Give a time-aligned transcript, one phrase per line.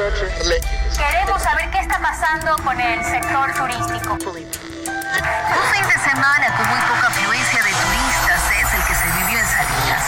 [0.00, 4.14] Queremos saber qué está pasando con el sector turístico.
[4.14, 9.38] Un fin de semana con muy poca afluencia de turistas es el que se vivió
[9.38, 10.02] en Salinas.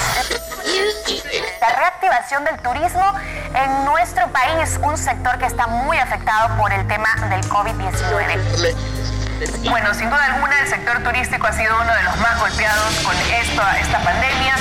[1.60, 3.04] La reactivación del turismo
[3.54, 8.74] en nuestro país, un sector que está muy afectado por el tema del COVID-19.
[9.68, 13.14] Bueno, sin duda alguna el sector turístico ha sido uno de los más golpeados con
[13.14, 14.54] esta, esta pandemia.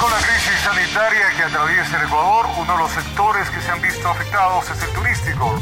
[0.00, 3.82] Con la crisis sanitaria que atraviesa el Ecuador, uno de los sectores que se han
[3.82, 5.60] visto afectados es el turístico.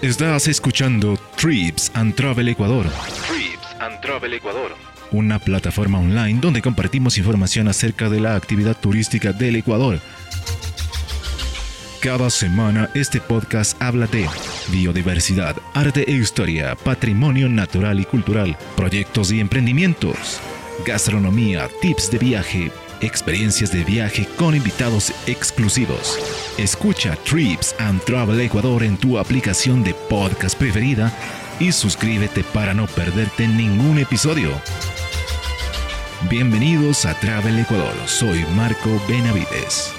[0.00, 2.86] Estás escuchando Trips and Travel Ecuador.
[3.28, 4.74] Trips and Travel Ecuador.
[5.10, 10.00] Una plataforma online donde compartimos información acerca de la actividad turística del Ecuador.
[12.00, 14.28] Cada semana este podcast habla de
[14.68, 20.38] biodiversidad, arte e historia, patrimonio natural y cultural, proyectos y emprendimientos,
[20.84, 22.70] gastronomía, tips de viaje,
[23.00, 26.18] experiencias de viaje con invitados exclusivos.
[26.58, 31.12] Escucha Trips and Travel Ecuador en tu aplicación de podcast preferida
[31.58, 34.50] y suscríbete para no perderte ningún episodio.
[36.28, 39.95] Bienvenidos a Travel Ecuador, soy Marco Benavides.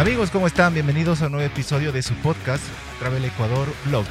[0.00, 0.72] Amigos, ¿cómo están?
[0.72, 2.64] Bienvenidos a un nuevo episodio de su podcast
[3.00, 4.06] Travel Ecuador Blog.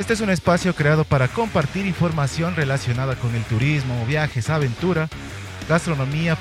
[0.00, 5.08] Este es un espacio creado para compartir información relacionada con el turismo, viajes, aventura,
[5.68, 6.36] gastronomía,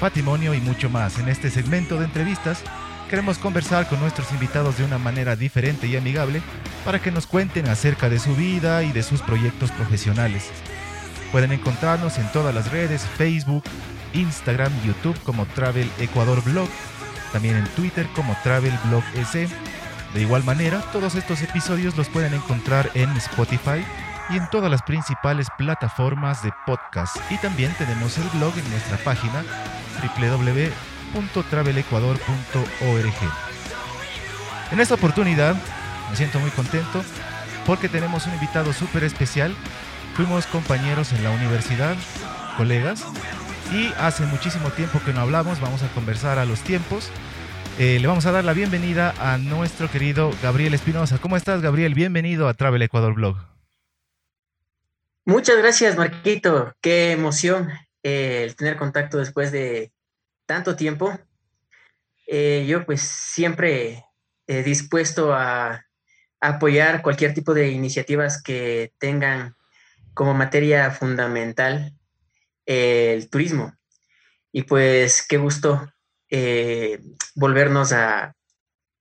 [0.00, 1.20] patrimonio y mucho más.
[1.20, 2.64] En este segmento de entrevistas
[3.08, 6.42] queremos conversar con nuestros invitados de una manera diferente y amigable
[6.84, 10.50] para que nos cuenten acerca de su vida y de sus proyectos profesionales.
[11.30, 13.62] Pueden encontrarnos en todas las redes, Facebook,
[14.14, 16.68] Instagram, YouTube como Travel Ecuador Blog
[17.32, 19.48] también en Twitter como Travel Blog S.
[20.14, 23.82] De igual manera, todos estos episodios los pueden encontrar en Spotify
[24.30, 27.16] y en todas las principales plataformas de podcast.
[27.30, 29.44] Y también tenemos el blog en nuestra página
[30.18, 33.14] www.travelecuador.org.
[34.72, 35.54] En esta oportunidad
[36.10, 37.04] me siento muy contento
[37.66, 39.54] porque tenemos un invitado súper especial.
[40.14, 41.96] Fuimos compañeros en la universidad,
[42.56, 43.04] colegas,
[43.72, 47.10] y hace muchísimo tiempo que no hablamos, vamos a conversar a los tiempos.
[47.78, 51.18] Eh, le vamos a dar la bienvenida a nuestro querido Gabriel Espinosa.
[51.18, 51.94] ¿Cómo estás, Gabriel?
[51.94, 53.36] Bienvenido a Travel Ecuador Blog.
[55.24, 56.74] Muchas gracias, Marquito.
[56.80, 57.70] Qué emoción
[58.02, 59.92] eh, el tener contacto después de
[60.46, 61.16] tanto tiempo.
[62.26, 64.04] Eh, yo pues siempre
[64.46, 65.84] dispuesto a, a
[66.40, 69.54] apoyar cualquier tipo de iniciativas que tengan
[70.12, 71.94] como materia fundamental
[72.70, 73.74] el turismo.
[74.52, 75.92] Y pues qué gusto
[76.28, 77.00] eh,
[77.34, 78.36] volvernos a,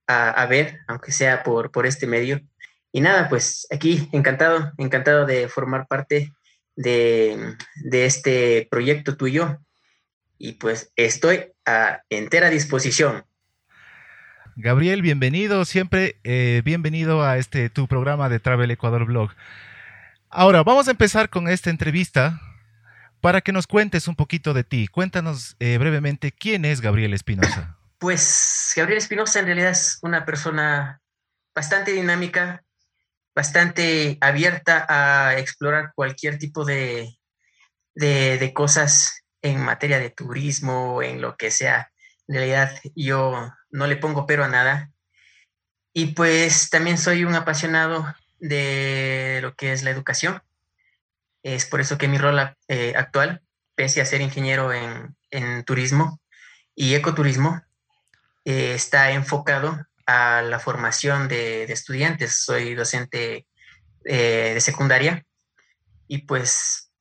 [0.07, 2.41] a, ver, aunque sea por, por este medio.
[2.91, 6.33] Y nada, pues aquí encantado, encantado de formar parte
[6.75, 9.59] de, de este proyecto tuyo.
[10.39, 13.23] Y pues estoy a entera disposición.
[14.55, 19.31] Gabriel, bienvenido, siempre eh, bienvenido a este tu programa de Travel Ecuador Blog.
[20.29, 22.41] Ahora, vamos a empezar con esta entrevista
[23.21, 24.87] para que nos cuentes un poquito de ti.
[24.87, 27.75] Cuéntanos eh, brevemente quién es Gabriel Espinosa.
[27.99, 31.01] Pues Gabriel Espinosa en realidad es una persona
[31.53, 32.63] bastante dinámica,
[33.35, 37.19] bastante abierta a explorar cualquier tipo de,
[37.95, 41.91] de, cosas en materia de turismo, en lo que sea.
[42.29, 44.91] En realidad yo no le pongo pero a nada.
[45.93, 50.41] Y pues también soy un apasionado de lo que es la educación.
[51.43, 53.41] Es por eso que mi rol eh, actual,
[53.75, 55.15] pese a ser ingeniero en,
[55.63, 56.19] turismo
[56.75, 57.61] y ecoturismo,
[58.45, 62.43] eh, está enfocado a la formación de, estudiantes.
[62.43, 63.47] Soy docente
[64.05, 65.25] eh, de secundaria
[66.07, 66.91] y pues,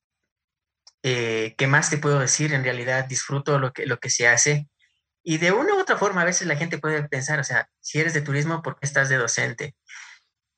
[1.01, 2.53] ¿qué más te puedo decir?
[2.53, 4.69] En realidad disfruto lo que, lo que se hace.
[5.23, 7.99] Y de una u otra forma, a veces la gente puede pensar, o sea, si
[7.99, 9.75] eres de turismo, ¿por qué estás de docente?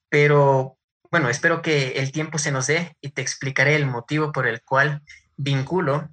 [0.09, 0.77] Pero
[1.11, 4.61] bueno, espero que el tiempo se nos dé y te explicaré el motivo por el
[4.63, 5.01] cual
[5.35, 6.09] vinculo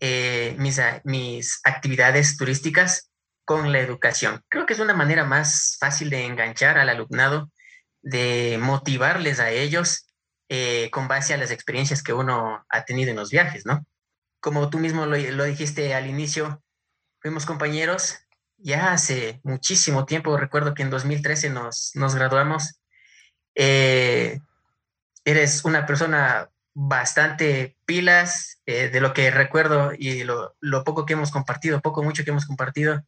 [0.00, 3.10] eh, mis, mis actividades turísticas
[3.44, 4.44] con la educación.
[4.48, 7.50] Creo que es una manera más fácil de enganchar al alumnado,
[8.00, 10.06] de motivarles a ellos
[10.48, 13.84] eh, con base a las experiencias que uno ha tenido en los viajes, ¿no?
[14.40, 16.62] Como tú mismo lo, lo dijiste al inicio,
[17.20, 18.18] fuimos compañeros
[18.58, 22.77] ya hace muchísimo tiempo, recuerdo que en 2013 nos, nos graduamos
[23.60, 24.40] eh,
[25.24, 31.14] eres una persona bastante pilas eh, de lo que recuerdo y lo, lo, poco que
[31.14, 33.04] hemos compartido, poco mucho que hemos compartido.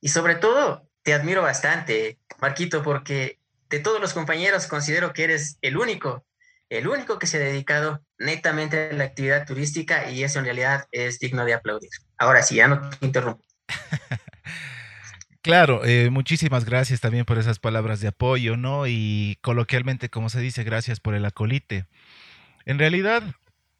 [0.00, 3.38] Y sobre todo, te admiro bastante, Marquito, porque
[3.70, 6.26] de todos los compañeros considero que eres el único,
[6.68, 10.86] el único que se ha dedicado netamente a la actividad turística y eso en realidad
[10.90, 11.90] es digno de aplaudir.
[12.18, 13.44] Ahora sí, ya no te interrumpo.
[15.44, 18.86] Claro, eh, muchísimas gracias también por esas palabras de apoyo, ¿no?
[18.86, 21.84] Y coloquialmente, como se dice, gracias por el acolite.
[22.66, 23.22] En realidad,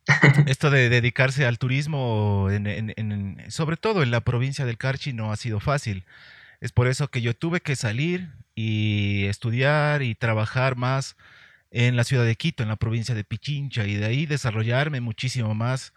[0.46, 2.48] esto de dedicarse al turismo,
[3.48, 6.04] sobre todo en la provincia del Carchi, no ha sido fácil.
[6.60, 11.16] Es por eso que yo tuve que salir y estudiar y trabajar más
[11.70, 15.54] en la ciudad de Quito, en la provincia de Pichincha, y de ahí desarrollarme muchísimo
[15.54, 15.94] más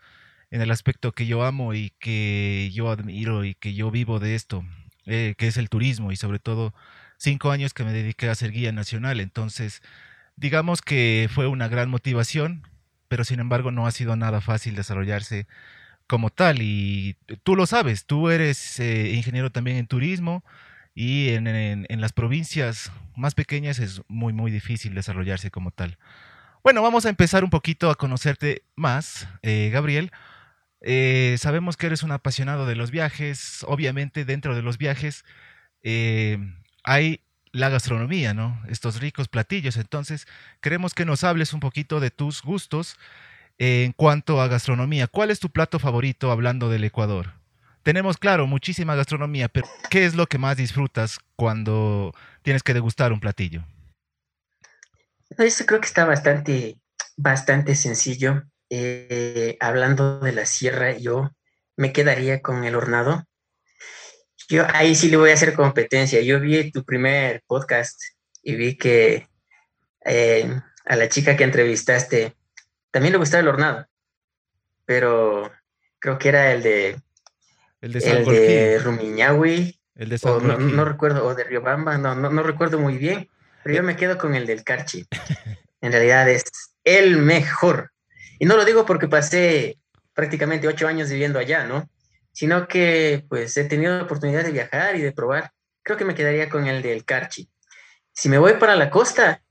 [0.52, 4.36] en el aspecto que yo amo y que yo admiro y que yo vivo de
[4.36, 4.64] esto,
[5.08, 6.74] eh, que es el turismo y sobre todo
[7.18, 9.20] cinco años que me dediqué a ser guía nacional.
[9.20, 9.82] Entonces,
[10.36, 12.68] digamos que fue una gran motivación,
[13.08, 15.48] pero sin embargo no ha sido nada fácil desarrollarse
[16.08, 16.62] como tal.
[16.62, 20.44] Y tú lo sabes, tú eres eh, ingeniero también en turismo
[20.96, 25.98] y en, las provincias más pequeñas es muy, muy difícil desarrollarse como tal.
[26.64, 30.12] Bueno, vamos a empezar un poquito a conocerte más, eh, Gabriel.
[30.82, 33.64] Eh, sabemos que eres un apasionado de los viajes.
[33.68, 35.26] Obviamente, dentro de los viajes
[35.84, 36.38] eh,
[36.84, 37.22] hay
[37.52, 38.62] la gastronomía, ¿no?
[38.68, 39.78] Estos ricos platillos.
[39.78, 40.28] Entonces,
[40.62, 42.98] queremos que nos hables un poquito de tus gustos
[43.58, 45.08] en cuanto a gastronomía.
[45.08, 47.34] ¿Cuál es tu plato favorito hablando del Ecuador?
[47.84, 53.14] Tenemos, claro, muchísima gastronomía, pero ¿qué es lo que más disfrutas cuando tienes que degustar
[53.14, 53.64] un platillo?
[55.38, 56.78] Eso creo que está bastante,
[57.16, 58.44] bastante sencillo.
[58.70, 61.32] Eh, hablando de la sierra, yo
[61.76, 63.24] me quedaría con el hornado.
[64.50, 66.22] Yo ahí sí le voy a hacer competencia.
[66.22, 68.00] Yo vi tu primer podcast
[68.42, 69.28] y vi que
[70.06, 72.36] eh, a la chica que entrevistaste
[72.92, 73.88] también le gustaba el hornado,
[74.86, 75.52] pero
[76.00, 77.02] creo que era el de
[77.82, 82.16] el de, el de Rumiñahui, el de San no, no, recuerdo, o de Riobamba, no,
[82.16, 83.30] no, no recuerdo muy bien,
[83.64, 85.06] pero yo me quedo con el del Carchi.
[85.80, 86.44] En realidad es
[86.84, 87.92] el mejor.
[88.40, 89.80] Y no lo digo porque pasé
[90.14, 91.90] prácticamente ocho años viviendo allá, ¿no?
[92.32, 95.52] Sino que pues he tenido la oportunidad de viajar y de probar.
[95.84, 97.50] Creo que me quedaría con el del Carchi.
[98.12, 99.44] Si me voy para la costa,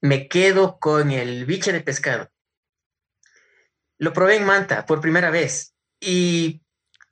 [0.00, 2.30] me quedo con el biche de pescado.
[3.98, 6.62] Lo probé en Manta por primera vez y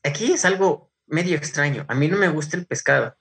[0.02, 1.84] aquí es algo medio extraño.
[1.88, 3.16] A mí no me gusta el pescado.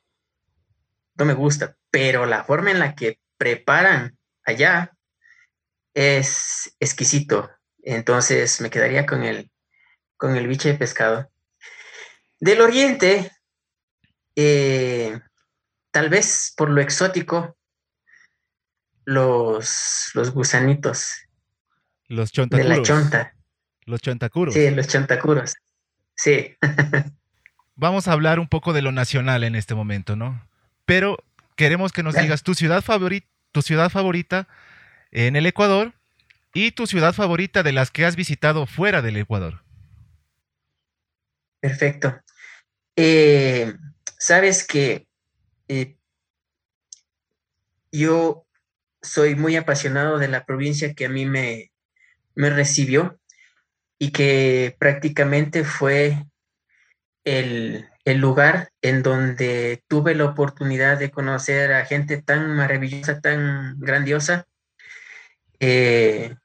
[1.16, 4.97] No me gusta, pero la forma en la que preparan allá
[5.98, 7.50] es exquisito.
[7.82, 9.50] Entonces me quedaría con el,
[10.16, 11.32] con el biche de pescado.
[12.40, 13.32] Del oriente,
[14.36, 15.20] eh,
[15.90, 17.58] tal vez por lo exótico,
[19.06, 21.14] los, los gusanitos.
[22.08, 22.70] Los chontacuros.
[22.70, 23.34] De la chonta.
[23.86, 24.54] Los chontacuros.
[24.54, 25.56] Sí, los chontacuros.
[26.16, 26.56] Sí.
[27.76, 30.48] Vamos a hablar un poco de lo nacional en este momento, ¿no?
[30.86, 31.18] Pero
[31.56, 34.48] queremos que nos digas tu ciudad favorita, tu ciudad favorita
[35.12, 35.94] en el Ecuador
[36.54, 39.64] y tu ciudad favorita de las que has visitado fuera del Ecuador.
[41.60, 42.22] Perfecto.
[42.96, 43.74] Eh,
[44.20, 45.08] Sabes que
[45.68, 45.96] eh,
[47.92, 48.48] yo
[49.02, 51.72] soy muy apasionado de la provincia que a mí me,
[52.34, 53.20] me recibió
[54.00, 56.26] y que prácticamente fue
[57.26, 63.80] el, el, lugar en donde tuve la oportunidad de conocer a gente tan maravillosa, tan
[63.80, 64.48] grandiosa,
[65.60, 66.36] eh,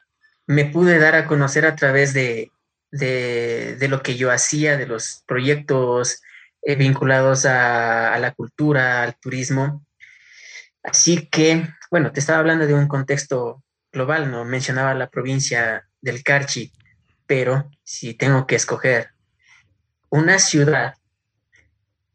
[0.47, 2.51] me pude dar a conocer a través de,
[2.91, 6.23] de, lo que yo hacía, de los proyectos
[6.63, 9.85] eh, vinculados a, la cultura, al turismo.
[10.83, 14.45] Así que, bueno, te estaba hablando de un contexto global, ¿no?
[14.45, 16.73] Mencionaba la provincia del Carchi,
[17.27, 19.11] pero si tengo que escoger
[20.11, 20.95] una ciudad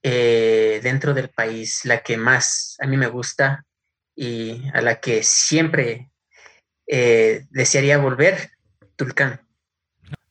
[0.04, 3.66] eh, dentro del país, la que más a mí me gusta
[4.16, 6.12] y a la que siempre
[6.88, 8.51] eh, desearía volver,
[8.96, 9.41] Tulcán.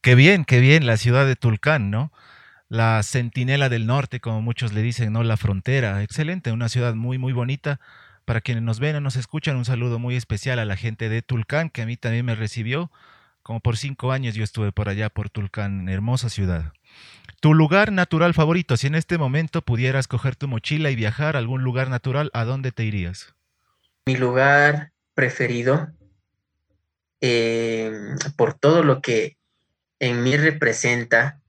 [0.00, 2.12] Qué bien, qué bien, la ciudad de Tulcán, ¿no?
[2.68, 5.22] La centinela del norte, como muchos le dicen, ¿no?
[5.22, 7.80] La frontera, excelente, una ciudad muy, muy bonita.
[8.24, 11.22] Para quienes nos ven o nos escuchan, un saludo muy especial a la gente de
[11.22, 12.90] Tulcán, que a mí también me recibió.
[13.42, 16.72] Como por cinco años yo estuve por allá, por Tulcán, hermosa ciudad.
[17.40, 21.38] Tu lugar natural favorito, si en este momento pudieras coger tu mochila y viajar a
[21.38, 23.34] algún lugar natural, ¿a dónde te irías?
[24.06, 25.92] Mi lugar preferido
[27.20, 27.92] eh,
[28.36, 29.36] por todo lo que
[29.98, 31.40] en mí representa,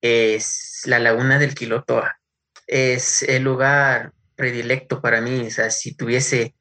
[0.00, 2.18] es la laguna del Quilotoa.
[2.66, 5.46] Es el lugar predilecto para mí.
[5.46, 6.54] O sea, si tuviese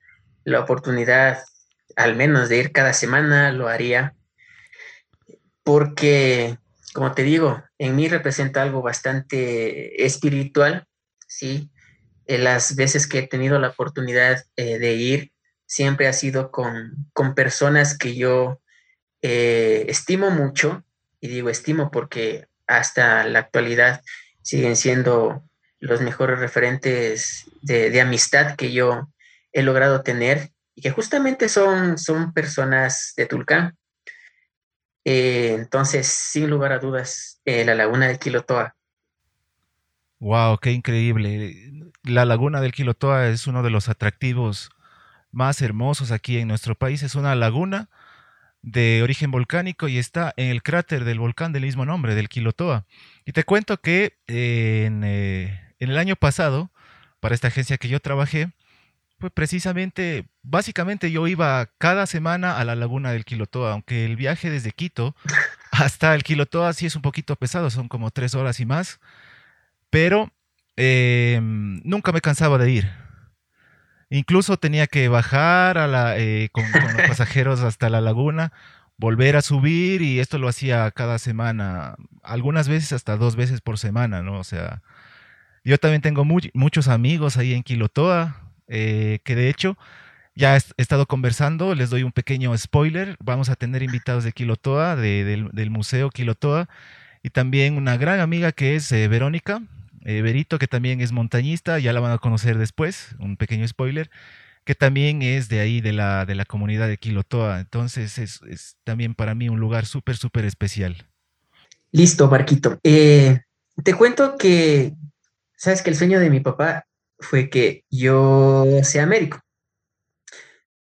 [0.46, 1.44] la oportunidad
[1.96, 4.16] al menos de ir cada semana, lo haría,
[5.64, 6.58] porque,
[6.94, 10.88] como te digo, en mí representa algo bastante espiritual,
[11.28, 11.70] ¿sí?
[12.26, 15.33] En las veces que he tenido la oportunidad eh, de ir,
[15.66, 18.62] siempre ha sido con, con personas que yo
[19.22, 20.84] eh, estimo mucho,
[21.20, 24.02] y digo estimo porque hasta la actualidad
[24.42, 25.44] siguen siendo
[25.80, 29.10] los mejores referentes de, de amistad que yo
[29.52, 33.78] he logrado tener y que justamente son, son personas de Tulcán.
[35.06, 38.76] Eh, entonces, sin lugar a dudas, eh, la laguna del Quilotoa.
[40.20, 41.92] Wow, qué increíble.
[42.04, 44.70] La laguna del Quilotoa es uno de los atractivos
[45.34, 47.04] más hermosos aquí en nuestro país.
[47.04, 47.90] Es una laguna
[48.62, 52.86] de origen volcánico y está en el cráter del volcán del mismo nombre, del Quilotoa.
[53.26, 56.72] Y te cuento que en, eh, en el año pasado,
[57.20, 58.54] para esta agencia que yo trabajé,
[59.18, 64.50] pues precisamente, básicamente yo iba cada semana a la laguna del Quilotoa, aunque el viaje
[64.50, 65.16] desde Quito
[65.72, 69.00] hasta el Quilotoa sí es un poquito pesado, son como tres horas y más,
[69.90, 70.32] pero
[70.76, 72.92] em, nunca me cansaba de ir.
[74.14, 78.54] Incluso tenía que bajar a la, eh, con, con, los pasajeros hasta la laguna,
[78.96, 83.80] volver a subir y esto lo hacía cada semana, algunas veces hasta dos veces por
[83.80, 84.38] semana, ¿no?
[84.38, 84.84] O sea,
[85.64, 89.80] yo también tengo muy, muchos amigos ahí en Quilotoa, eh, que de hecho
[90.36, 94.96] ya he estado conversando, les doy un pequeño spoiler, vamos a tener invitados de Quilotoa,
[94.96, 96.70] de, del, del, Museo Quilotoa,
[97.24, 99.64] y también una gran amiga que es eh, Verónica,
[100.06, 104.10] eh, Berito, que también es montañista, ya la van a conocer después, un pequeño spoiler,
[104.66, 109.16] que también es de ahí, de la, de la comunidad de Quilotoa, entonces es, también
[109.16, 111.08] para mí un lugar súper, súper especial.
[111.92, 112.80] Listo, Marquito.
[112.84, 113.42] Eh,
[113.84, 114.94] te cuento que,
[115.58, 116.86] sabes que el sueño de mi papá
[117.20, 119.40] fue que yo sea médico.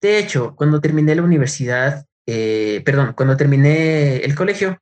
[0.01, 4.80] De hecho, cuando terminé la universidad, eh, perdón, cuando terminé el colegio,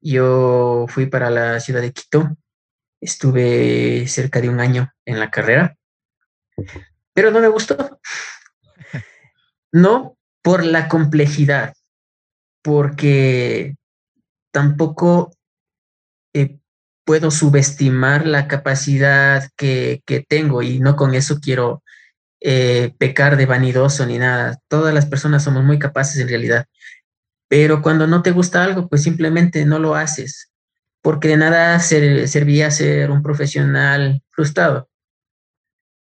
[0.00, 2.36] yo fui para la ciudad de Quito.
[3.02, 5.76] Estuve cerca de un año en la carrera,
[7.12, 8.00] pero no me gustó.
[9.72, 11.74] No por la complejidad,
[12.62, 13.74] porque
[14.52, 15.32] tampoco
[16.32, 16.60] eh,
[17.04, 21.82] puedo subestimar la capacidad que, que, tengo y no con eso quiero
[22.40, 24.60] eh, pecar de vanidoso ni nada.
[24.68, 26.66] Todas las personas somos muy capaces en realidad.
[27.48, 30.51] Pero cuando no te gusta algo, pues simplemente no lo haces,
[31.02, 34.88] porque de nada ser, servía ser un profesional frustrado.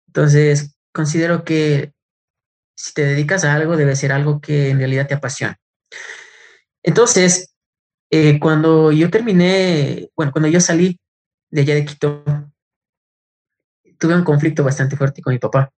[0.06, 1.92] Entonces, considero que
[2.76, 5.58] si te dedicas a algo, debe ser algo que en realidad te apasiona.
[6.82, 7.54] Entonces,
[8.10, 11.00] eh, cuando yo terminé, bueno, cuando yo salí
[11.50, 12.22] de allá de Quito,
[13.98, 15.72] tuve un conflicto bastante fuerte con mi papá,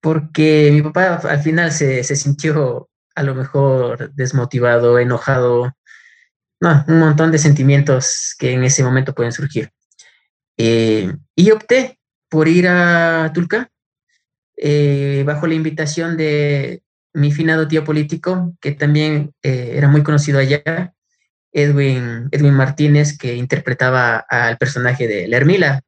[0.00, 5.72] porque mi papá al final se sintió a lo mejor desmotivado, enojado,
[6.60, 9.70] un montón de sentimientos que en ese momento pueden surgir.
[10.56, 13.70] Eh, y opté por ir a Tulca
[14.56, 16.82] eh, bajo la invitación de
[17.12, 20.94] mi finado tío político, que también eh, era muy conocido allá,
[21.52, 25.82] Edwin, Edwin Martínez, que interpretaba al personaje de Lermila,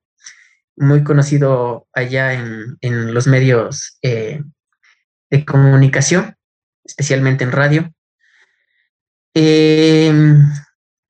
[0.77, 6.37] muy conocido allá en, en los medios de comunicación,
[6.85, 7.93] especialmente en radio.
[9.39, 10.11] Eh,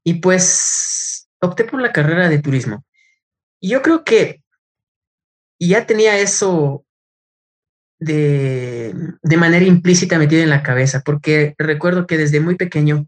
[0.03, 2.85] y pues opté por la carrera de turismo.
[3.61, 4.43] Yo creo que
[5.61, 6.85] ya tenía eso
[8.01, 8.93] de,
[9.23, 13.07] de manera implícita metida en la cabeza, porque recuerdo que desde muy pequeño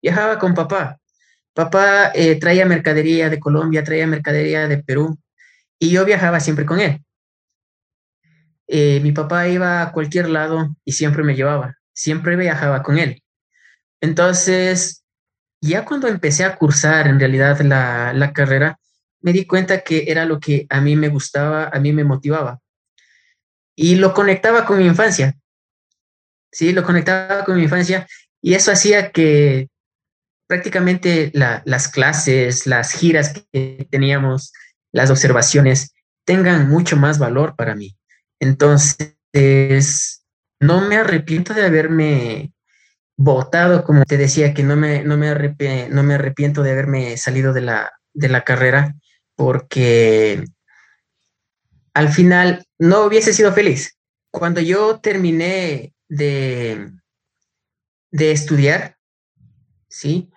[0.00, 0.98] viajaba con papá.
[1.52, 5.18] Papá eh, traía mercadería de Colombia, traía mercadería de Perú
[5.78, 7.04] y yo viajaba siempre con él.
[8.66, 13.22] Eh, mi papá iba a cualquier lado y siempre me llevaba, siempre viajaba con él.
[14.00, 15.04] Entonces,
[15.60, 18.78] ya cuando empecé a cursar en realidad la, la carrera,
[19.20, 22.60] me di cuenta que era lo que a mí me gustaba, a mí me motivaba.
[23.76, 25.36] Y lo conectaba con mi infancia.
[26.52, 28.06] Sí, lo conectaba con mi infancia
[28.40, 29.68] y eso hacía que
[30.46, 34.52] prácticamente la, las clases, las giras que teníamos,
[34.92, 35.92] las observaciones,
[36.24, 37.96] tengan mucho más valor para mí.
[38.40, 40.24] Entonces,
[40.60, 42.52] no me arrepiento de haberme
[43.18, 47.18] votado, como te decía, que no me, no me, arrepiento, no me arrepiento de haberme
[47.18, 48.94] salido de la, de la carrera,
[49.34, 50.44] porque
[51.92, 53.98] al final no hubiese sido feliz.
[54.30, 56.90] Cuando yo terminé de,
[58.10, 58.96] de estudiar,
[59.88, 60.30] ¿sí?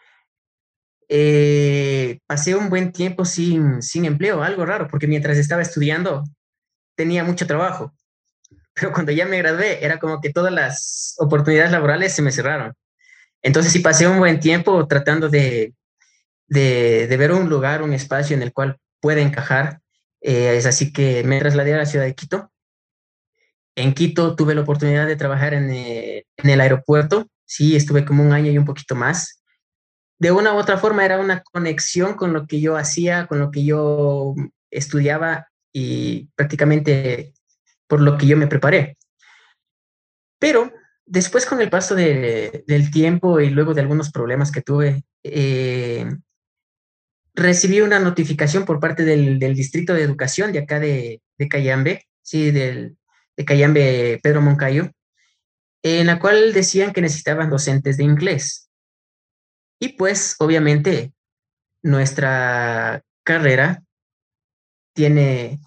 [1.13, 6.23] eh, pasé un buen tiempo sin, sin empleo, algo raro, porque mientras estaba estudiando
[6.95, 7.93] tenía mucho trabajo,
[8.81, 12.73] pero cuando ya me gradué era como que todas las oportunidades laborales se me cerraron.
[13.43, 15.75] Entonces sí pasé un buen tiempo tratando de,
[16.47, 19.81] de, ver un lugar, un espacio en el cual pueda encajar.
[20.19, 22.51] Eh, es así que me trasladé a la ciudad de Quito.
[23.75, 27.27] En Quito tuve la oportunidad de trabajar en, eh, en el aeropuerto.
[27.45, 29.43] Sí, estuve como un año y un poquito más.
[30.17, 33.51] De una u otra forma era una conexión con lo que yo hacía, con lo
[33.51, 34.33] que yo
[34.71, 37.33] estudiaba y prácticamente
[37.91, 38.97] por lo que yo me preparé.
[40.39, 40.71] Pero
[41.05, 46.09] después con el paso de, del tiempo y luego de algunos problemas que tuve, eh,
[47.33, 52.51] recibí una notificación por parte del, Distrito de Educación de acá de, de Cayambe, sí,
[52.51, 52.95] de
[53.45, 54.89] Cayambe Pedro Moncayo,
[55.83, 58.69] en la cual decían que necesitaban docentes de inglés.
[59.81, 61.11] Y pues, obviamente,
[61.83, 63.83] nuestra carrera
[64.93, 65.59] tiene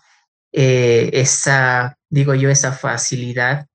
[0.56, 3.66] eh, esa, digo yo, esa facilidad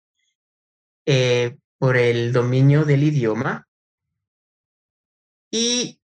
[1.05, 3.67] eh, por el dominio del idioma.
[5.51, 6.00] Y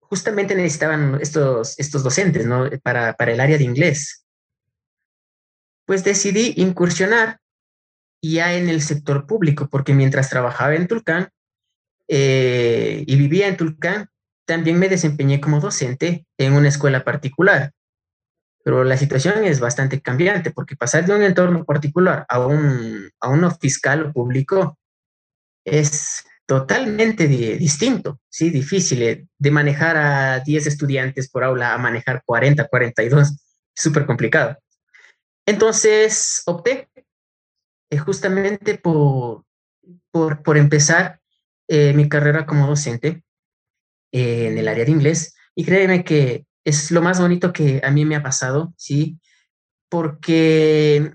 [0.00, 2.68] justamente necesitaban estos, estos docentes, ¿no?
[2.82, 4.24] Para, para el área de inglés.
[5.86, 7.38] Pues decidí incursionar
[8.20, 11.28] ya en el sector público, porque mientras trabajaba en Tulcán
[12.08, 14.08] eh, y vivía en Tulcán,
[14.46, 17.72] también me desempeñé como docente en una escuela particular.
[18.64, 23.28] Pero la situación es bastante cambiante, porque pasar de un entorno particular a, un, a
[23.28, 24.78] uno fiscal o público
[25.64, 28.50] es totalmente distinto, ¿sí?
[28.50, 33.36] Difícil eh, de manejar a 10 estudiantes por aula a manejar 40, 42,
[33.74, 34.56] súper complicado.
[35.46, 36.88] Entonces opté
[37.90, 39.44] eh, justamente por,
[40.10, 41.20] por, por empezar
[41.68, 43.22] eh, mi carrera como docente
[44.12, 47.90] eh, en el área de inglés y créeme que es lo más bonito que a
[47.90, 49.18] mí me ha pasado, ¿sí?
[49.88, 51.14] Porque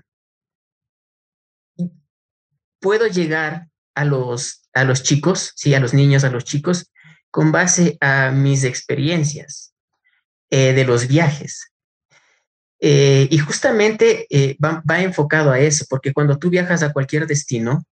[2.80, 6.90] puedo llegar a los a los chicos, sí, a los niños, a los chicos,
[7.30, 9.72] con base a mis experiencias
[10.50, 11.72] eh, de los viajes.
[12.80, 17.26] Eh, y justamente eh, va, va, enfocado a eso, porque cuando tú viajas a cualquier
[17.26, 17.84] destino,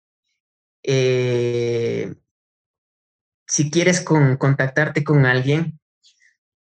[0.83, 2.09] si
[3.69, 5.79] quieres con, contactarte con alguien,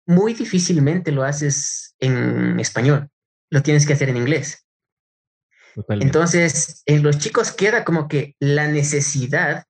[0.06, 3.08] muy difícilmente lo haces en español,
[3.50, 4.66] lo tienes que hacer en inglés.
[5.74, 6.06] Totalmente.
[6.06, 9.64] Entonces, en los chicos queda como que la necesidad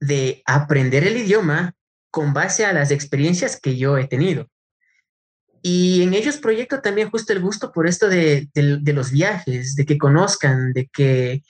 [0.00, 1.74] de aprender el idioma
[2.10, 4.48] con base a las experiencias que yo he tenido.
[5.62, 9.76] Y en ellos proyecto también justo el gusto por esto de, de, de los viajes,
[9.76, 11.42] de que conozcan, de que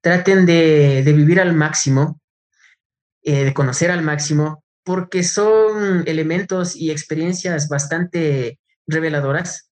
[0.00, 2.18] traten de, de vivir al máximo,
[3.22, 9.70] eh, de conocer al máximo, porque son elementos y experiencias bastante reveladoras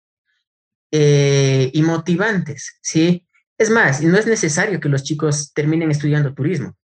[0.92, 3.27] eh, y motivantes, ¿sí?
[3.59, 6.77] Es más, no es necesario que los chicos terminen estudiando turismo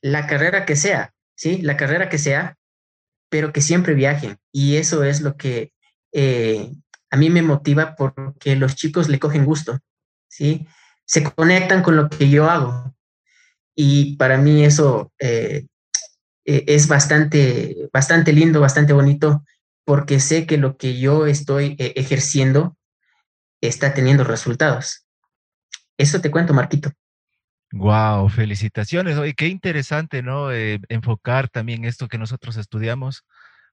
[0.00, 1.60] la carrera que sea, ¿sí?
[1.60, 2.58] La carrera que sea,
[3.30, 4.38] pero que siempre viajen.
[4.50, 5.72] Y eso es lo que
[6.12, 6.70] eh,
[7.10, 9.78] a mí me motiva porque los chicos le cogen gusto,
[10.28, 10.66] ¿sí?
[11.06, 12.94] Se conectan con lo que yo hago.
[13.74, 15.66] Y para mí eso eh,
[16.44, 19.44] eh, es bastante, bastante lindo, bastante bonito,
[19.84, 22.76] porque sé que lo que yo estoy eh, ejerciendo
[23.60, 25.06] está teniendo resultados.
[25.96, 26.90] Eso te cuento, Marquito.
[27.72, 29.16] Wow, felicitaciones.
[29.18, 30.52] Oye, qué interesante, ¿no?
[30.52, 33.24] Eh, enfocar también esto que nosotros estudiamos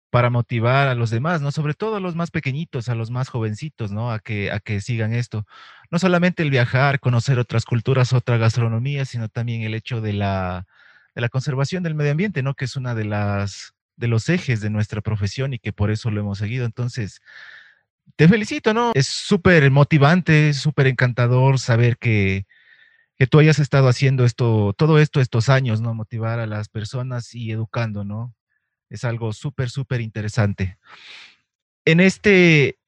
[0.10, 1.52] para motivar a los demás, ¿no?
[1.52, 4.12] Sobre todo a los más pequeñitos, a los más jovencitos, ¿no?
[4.12, 5.46] A que, a que sigan esto.
[5.90, 10.66] No solamente el viajar, conocer otras culturas, otra gastronomía, sino también el hecho de la,
[11.16, 12.54] de la conservación del medio ambiente, ¿no?
[12.56, 16.10] Que es una de las de los ejes de nuestra profesión y que por eso
[16.10, 16.66] lo hemos seguido.
[16.66, 17.22] Entonces,
[18.16, 18.92] te felicito, ¿no?
[18.96, 22.46] Es súper motivante, súper encantador saber que,
[23.16, 25.94] que tú hayas estado haciendo esto, todo esto estos años, ¿no?
[25.94, 28.34] Motivar a las personas y educando, ¿no?
[28.90, 30.78] Es algo súper, súper interesante.
[31.86, 32.80] En este,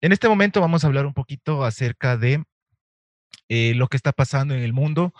[0.00, 2.44] en este momento vamos a hablar un poquito acerca de
[3.48, 5.12] eh, lo que está pasando en el mundo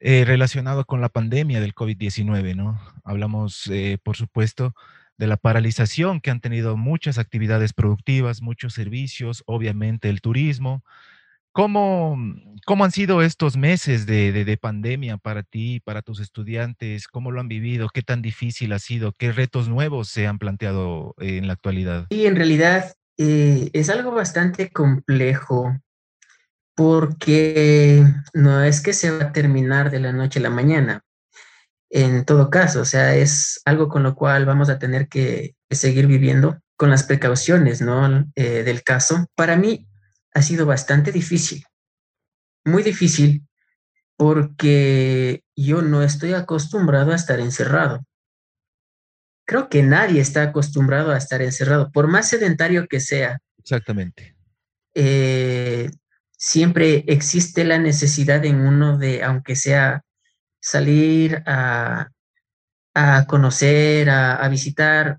[0.00, 2.80] eh, relacionado con la pandemia del COVID-19, ¿no?
[3.04, 4.74] Hablamos, eh, por supuesto,
[5.16, 10.84] de la paralización que han tenido muchas actividades productivas, muchos servicios, obviamente el turismo,
[11.52, 12.16] ¿Cómo,
[12.66, 17.08] ¿Cómo, han sido estos meses de, de, de, pandemia para ti, para tus estudiantes?
[17.08, 17.88] ¿Cómo lo han vivido?
[17.92, 19.12] ¿Qué tan difícil ha sido?
[19.12, 22.06] ¿Qué retos nuevos se han planteado en la actualidad?
[22.10, 25.76] Sí, en realidad eh, es algo bastante complejo
[26.78, 31.02] porque no es que se va a terminar de la noche a la mañana.
[31.90, 36.06] En todo caso, o sea, es algo con lo cual vamos a tener que, seguir
[36.06, 38.24] viviendo con las precauciones, ¿no?
[38.36, 39.26] Eh, del caso.
[39.34, 39.88] Para mí,
[40.32, 41.64] ha sido bastante difícil,
[42.64, 43.44] muy difícil,
[44.16, 48.04] porque yo no estoy acostumbrado a estar encerrado.
[49.44, 53.40] creo que nadie está acostumbrado a estar encerrado, por más sedentario que sea.
[53.58, 54.36] Exactamente.
[54.94, 55.90] Eh,
[56.38, 60.02] siempre existe la necesidad en uno de, aunque sea
[60.60, 62.08] salir a,
[62.94, 65.18] a conocer, a, visitar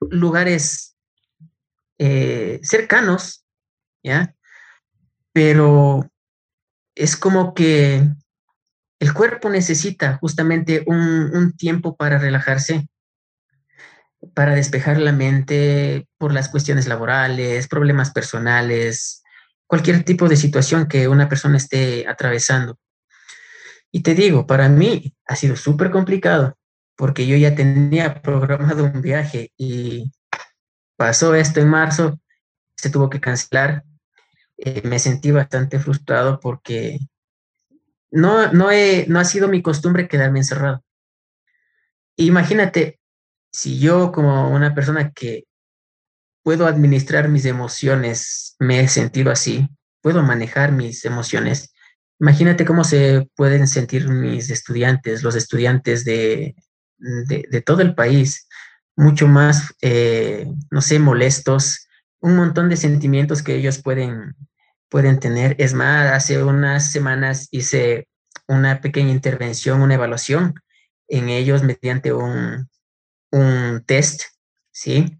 [0.00, 0.96] lugares
[1.98, 3.44] eh, cercanos,
[4.02, 4.34] ¿ya?
[5.32, 6.08] Pero
[6.94, 8.08] es como que
[8.98, 12.88] el cuerpo necesita justamente un, tiempo para relajarse,
[14.34, 19.22] para despejar la mente por las cuestiones laborales, problemas personales,
[19.66, 22.78] cualquier tipo de situación que una persona esté atravesando.
[23.90, 26.56] Y te digo, para mí ha sido súper complicado
[26.96, 30.12] porque yo ya tenía programado un viaje y
[30.96, 32.20] pasó esto en marzo,
[32.76, 33.84] se tuvo que cancelar.
[34.56, 36.98] Eh, me sentí bastante frustrado porque
[38.10, 38.68] no, no,
[39.08, 40.82] no ha sido mi costumbre quedarme encerrado.
[42.16, 42.98] Imagínate,
[43.52, 45.45] si yo como una persona que
[46.46, 49.68] puedo administrar mis emociones, me he sentido así,
[50.00, 51.74] puedo manejar mis emociones,
[52.20, 56.54] imagínate cómo se pueden sentir mis estudiantes, los estudiantes de,
[56.98, 58.46] de, todo el país,
[58.94, 61.88] mucho más, eh, no sé, molestos,
[62.20, 64.36] un montón de sentimientos que ellos pueden,
[64.88, 65.56] pueden tener.
[65.58, 68.06] Es más, hace unas semanas hice
[68.46, 70.54] una pequeña intervención, una evaluación
[71.08, 72.68] en ellos mediante un,
[73.32, 74.22] un test,
[74.70, 75.18] ¿sí?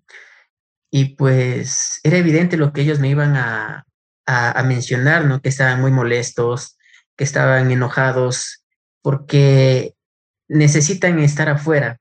[0.91, 3.85] Y pues era evidente lo que ellos me iban a,
[4.27, 5.41] a, mencionar, ¿no?
[5.41, 6.79] Que estaban muy molestos,
[7.17, 8.65] que estaban enojados,
[9.03, 9.95] porque
[10.49, 11.99] necesitan estar afuera.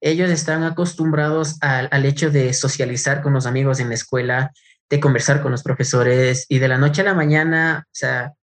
[0.00, 4.52] Ellos están acostumbrados al, al hecho de socializar con los amigos en la escuela,
[4.88, 8.34] de conversar con los profesores y de la noche a la mañana, o sea,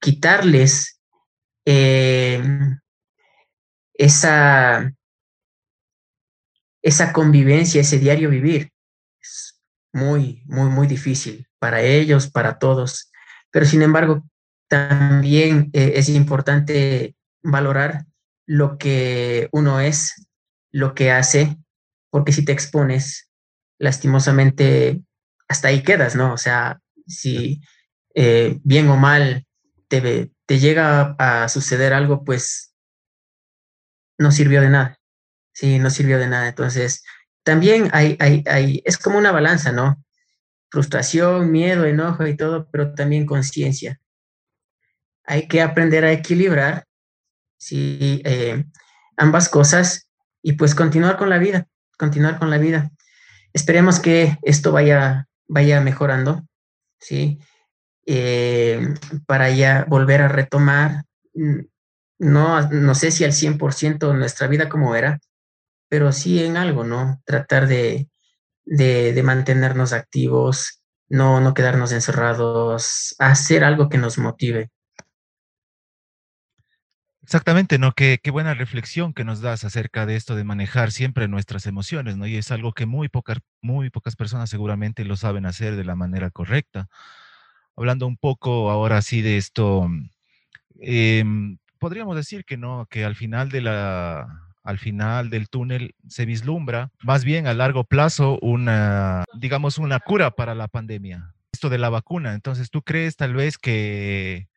[0.00, 1.00] quitarles
[1.64, 2.42] eh,
[3.94, 4.92] esa,
[6.82, 8.70] esa convivencia, ese diario vivir.
[9.92, 13.10] Muy, muy, muy difícil para ellos, para todos.
[13.50, 14.24] Pero sin embargo,
[14.68, 18.06] también eh, es importante valorar
[18.46, 20.26] lo que uno es,
[20.70, 21.58] lo que hace,
[22.10, 23.30] porque si te expones,
[23.78, 25.02] lastimosamente
[25.48, 26.32] hasta ahí quedas, ¿no?
[26.32, 27.60] O sea, si
[28.14, 29.46] eh, bien o mal
[29.88, 32.74] te, te llega a suceder algo, pues
[34.18, 34.98] no sirvió de nada.
[35.52, 36.48] Sí, no sirvió de nada.
[36.48, 37.04] Entonces,
[37.42, 40.02] también hay, hay, hay, es como una balanza, ¿no?
[40.70, 44.00] Frustración, miedo, enojo y todo, pero también conciencia.
[45.24, 46.86] Hay que aprender a equilibrar,
[47.58, 48.64] sí, eh,
[49.16, 50.08] ambas cosas
[50.42, 52.90] y pues continuar con la vida, continuar con la vida.
[53.52, 56.46] Esperemos que esto vaya vaya mejorando,
[56.98, 57.38] ¿sí?
[58.06, 58.94] Eh,
[59.26, 61.60] para ya volver a retomar, mm,
[62.18, 65.20] no, no sé si al 100% nuestra vida como era,
[65.92, 67.20] pero sí en algo, ¿no?
[67.26, 68.08] Tratar de,
[68.64, 74.70] de, mantenernos activos, no, no quedarnos encerrados, hacer algo que nos motive.
[77.20, 77.92] Exactamente, ¿no?
[77.92, 82.16] Qué, qué, buena reflexión que nos das acerca de esto de manejar siempre nuestras emociones,
[82.16, 82.26] ¿no?
[82.26, 85.94] Y es algo que muy pocas, muy pocas personas seguramente lo saben hacer de la
[85.94, 86.88] manera correcta.
[87.76, 89.90] Hablando un poco ahora sí de esto,
[90.80, 96.24] em, podríamos decir que no, que al final de la, al final del túnel se
[96.24, 101.34] vislumbra más bien a largo plazo una, digamos, una cura para la pandemia.
[101.52, 102.34] Esto de la vacuna.
[102.34, 104.48] Entonces, ¿tú crees tal vez que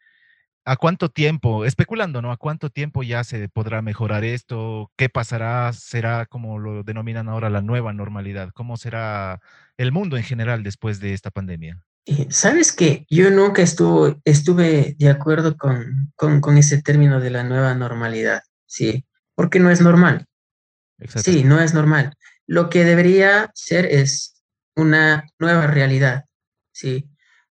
[0.67, 2.31] ¿A cuánto tiempo, especulando, ¿no?
[2.31, 4.89] ¿A cuánto tiempo ya se podrá mejorar esto?
[4.97, 5.71] ¿Qué pasará?
[5.73, 8.49] ¿Será como lo denominan ahora la nueva normalidad?
[8.51, 9.41] ¿Cómo será
[9.77, 11.85] el mundo en general después de esta pandemia?
[12.07, 17.75] Eh, Sabes que yo nunca estuve de acuerdo con, con, ese término de la nueva
[17.75, 20.25] normalidad, sí, porque no es normal.
[21.15, 22.15] Sí, no es normal.
[22.47, 24.41] Lo que debería ser es
[24.75, 26.25] una nueva realidad,
[26.71, 27.09] sí,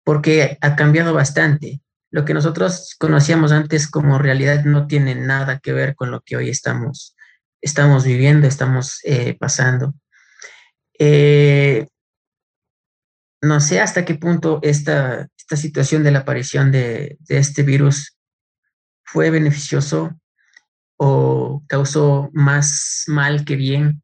[0.04, 5.74] porque ha cambiado bastante lo que nosotros conocíamos antes como realidad no tiene nada que
[5.74, 7.16] ver con lo que hoy estamos,
[7.60, 9.96] estamos viviendo, estamos eh, pasando.
[10.98, 11.88] Eh,
[13.42, 18.18] no sé hasta qué punto esta, esta situación de la aparición de, de este virus
[19.04, 20.18] fue beneficioso
[20.98, 24.04] o causó más mal que bien,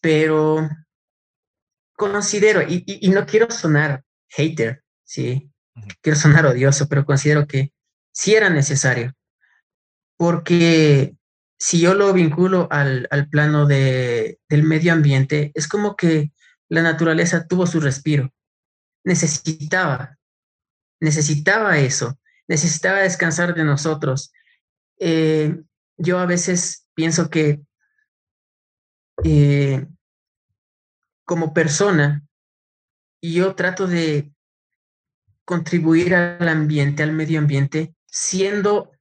[0.00, 0.68] pero
[1.96, 5.50] considero, y, y no quiero sonar hater, ¿sí?
[6.02, 7.72] quiero sonar odioso, pero considero que
[8.12, 9.14] sí era necesario,
[10.16, 11.16] porque
[11.58, 16.32] si yo lo vinculo al, plano de, del medio ambiente, es como que
[16.68, 18.32] la naturaleza tuvo su respiro,
[19.04, 20.18] necesitaba,
[21.00, 24.32] necesitaba eso, necesitaba descansar de nosotros.
[25.00, 25.60] Eh,
[25.96, 27.60] yo a veces pienso que
[29.24, 29.86] eh,
[31.24, 32.24] como persona,
[33.22, 34.32] yo trato de
[35.44, 38.92] contribuir al ambiente, al medio ambiente, siendo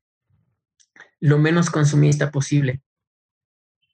[1.19, 2.81] lo menos consumista posible.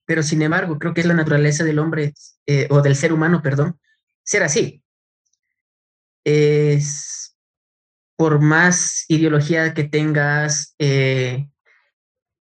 [0.06, 2.14] Pero sin embargo, creo que es la naturaleza del hombre
[2.46, 3.80] eh, o del ser humano, perdón,
[4.24, 4.84] ser así.
[6.24, 7.36] Es
[8.16, 11.50] por más ideología que tengas eh,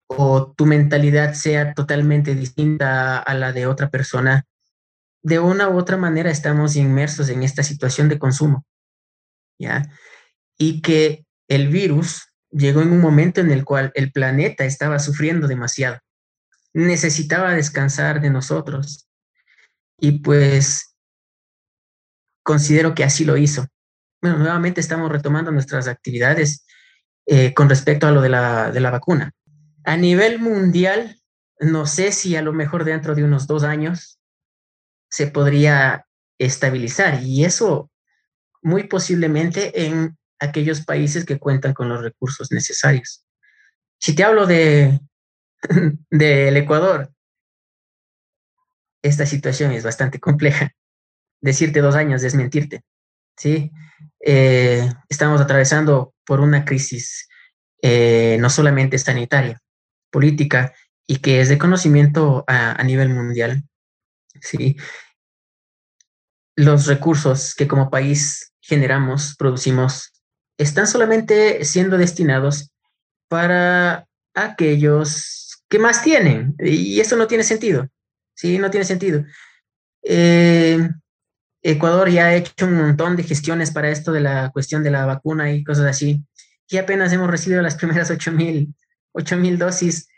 [0.08, 4.46] o tu mentalidad sea totalmente distinta a la de otra persona,
[5.24, 8.66] de una u otra manera estamos inmersos en esta situación de consumo.
[9.60, 9.90] ¿Ya?
[10.58, 15.48] Y que el virus llegó en un momento en el cual el planeta estaba sufriendo
[15.48, 16.00] demasiado.
[16.74, 19.08] Necesitaba descansar de nosotros.
[20.00, 20.96] Y pues
[22.44, 23.68] considero que así lo hizo.
[24.22, 26.66] Bueno, nuevamente estamos retomando nuestras actividades
[27.26, 29.32] eh, con respecto a lo de la, de la vacuna.
[29.86, 31.20] A nivel mundial,
[31.60, 34.20] no sé si a lo mejor dentro de unos dos años
[35.10, 36.08] se podría
[36.40, 37.92] estabilizar y eso
[38.62, 43.26] muy posiblemente en aquellos países que cuentan con los recursos necesarios.
[44.00, 45.00] Si te hablo de
[46.10, 47.12] del Ecuador,
[49.02, 50.72] esta situación es bastante compleja.
[51.42, 52.84] Decirte dos años es mentirte,
[53.38, 53.72] ¿sí?
[54.22, 57.28] Eh, estamos atravesando por una crisis
[57.82, 59.62] eh, no solamente sanitaria,
[60.14, 60.74] política
[61.06, 63.64] y que es de conocimiento a, nivel mundial,
[64.40, 64.78] ¿sí?
[66.56, 70.14] Los recursos que como país generamos, producimos,
[70.58, 72.72] están solamente siendo destinados
[73.28, 76.56] para aquellos que más tienen.
[76.60, 77.90] Y eso no tiene sentido.
[78.36, 79.26] Sí, no tiene sentido.
[80.04, 80.90] Eh,
[81.64, 85.06] Ecuador ya ha hecho un montón de gestiones para esto de la cuestión de la
[85.06, 86.24] vacuna y cosas así.
[86.70, 88.74] Y apenas hemos recibido las primeras 8 mil
[89.58, 90.10] dosis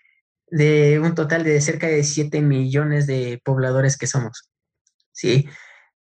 [0.48, 4.50] de un total de cerca de 7 millones de pobladores que somos.
[5.12, 5.48] Sí,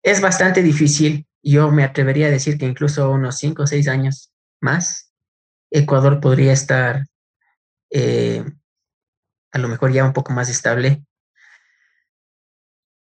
[0.01, 4.31] es bastante difícil yo me atrevería a decir que incluso unos cinco o seis años
[4.61, 5.11] más,
[5.69, 7.05] Ecuador podría estar
[7.91, 8.43] eh,
[9.51, 11.03] a lo mejor ya un poco más estable,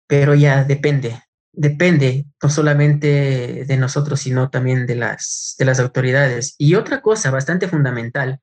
[0.07, 6.55] pero ya depende, depende no solamente de nosotros, sino también de las, de las autoridades.
[6.57, 8.39] Y otra cosa bastante fundamental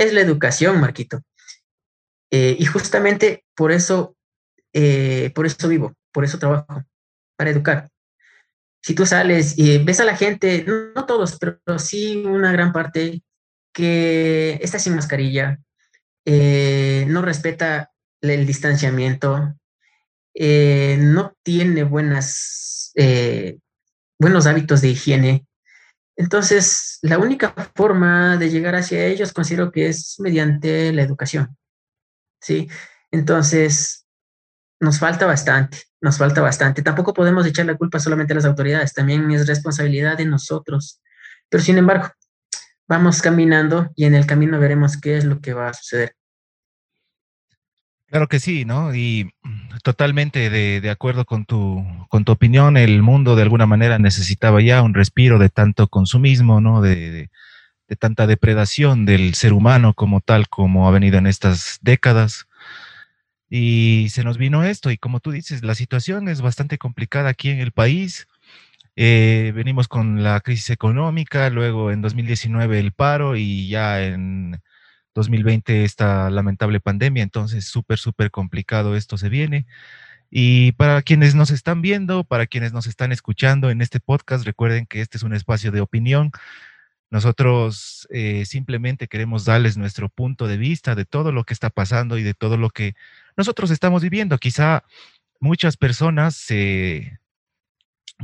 [0.00, 1.22] es la educación, Marquito.
[2.30, 4.16] Eh, y justamente por eso,
[4.72, 6.84] eh, por eso vivo, por eso trabajo,
[7.36, 7.88] para educar
[8.82, 13.22] si tú sales y ves a la gente, no, todos, pero sí una gran parte,
[13.74, 15.60] que está sin mascarilla,
[16.24, 19.54] eh, no respeta el distanciamiento,
[20.34, 22.94] no tiene buenas,
[24.18, 25.46] buenos hábitos de higiene.
[26.20, 31.56] Entonces, la única forma de llegar hacia ellos considero que es mediante la educación.
[32.38, 32.68] ¿sí?
[33.10, 34.06] Entonces,
[34.80, 36.82] nos falta bastante, nos falta bastante.
[36.82, 41.00] Tampoco podemos echar la culpa solamente a las autoridades, también es responsabilidad de nosotros.
[41.48, 42.10] Pero sin embargo,
[42.86, 46.16] vamos caminando y en el camino veremos qué es lo que va a suceder.
[48.10, 48.92] Claro que sí, ¿no?
[48.92, 49.32] Y
[49.84, 54.82] totalmente de, acuerdo con tu, con tu opinión, el mundo de alguna manera necesitaba ya
[54.82, 56.82] un respiro de tanto consumismo, ¿no?
[56.82, 57.30] de,
[57.88, 62.48] de tanta depredación del ser humano como tal, como ha venido en estas décadas.
[63.48, 67.50] Y se nos vino esto y como tú dices, la situación es bastante complicada aquí
[67.50, 68.26] en el país.
[68.96, 74.60] Eh, venimos con la crisis económica, luego en 2019 el paro y ya en
[75.14, 79.66] 2020 esta lamentable pandemia, entonces súper, súper complicado esto se viene.
[80.30, 84.86] Y para quienes nos están viendo, para quienes nos están escuchando en este podcast, recuerden
[84.86, 86.30] que este es un espacio de opinión.
[87.10, 92.18] Nosotros eh, simplemente queremos darles nuestro punto de vista de todo lo que está pasando
[92.18, 92.94] y de todo lo que
[93.36, 94.38] nosotros estamos viviendo.
[94.38, 94.84] Quizá
[95.40, 97.19] muchas personas se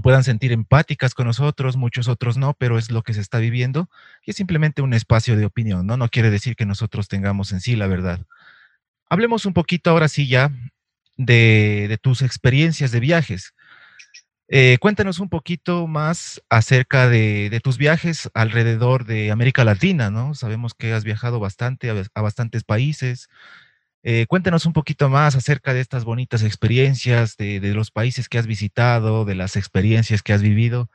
[0.02, 3.88] puedan sentir empáticas con nosotros, muchos otros no, pero es lo que se está viviendo
[4.24, 5.96] y es simplemente un espacio de opinión, ¿no?
[5.96, 8.20] No quiere decir que nosotros tengamos en sí la verdad.
[9.08, 10.50] Hablemos un poquito ahora sí ya
[11.16, 13.54] de, de tus experiencias de viajes.
[14.48, 20.34] Eh, cuéntanos un poquito más acerca de, de, tus viajes alrededor de América Latina, ¿no?
[20.34, 23.28] Sabemos que has viajado bastante a, a bastantes países,
[24.08, 28.46] eh, cuéntanos un poquito más acerca de estas bonitas experiencias, de, los países que has
[28.46, 30.88] visitado, de las experiencias que has vivido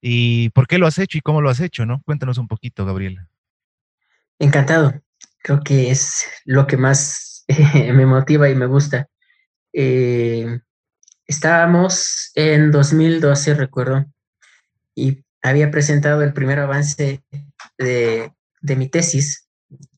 [0.00, 2.02] y por qué lo has hecho y cómo lo has hecho, ¿no?
[2.04, 3.28] Cuéntanos un poquito, Gabriela.
[4.40, 5.00] Encantado.
[5.44, 9.06] Creo que es lo que más me motiva y me gusta.
[9.72, 10.58] Eh,
[11.24, 14.06] estábamos en 2012, recuerdo,
[14.92, 17.22] y había presentado el primer avance
[17.78, 19.46] de mi tesis.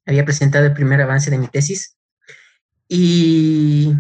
[0.05, 1.95] Había presentado el primer avance de mi tesis
[2.89, 3.93] y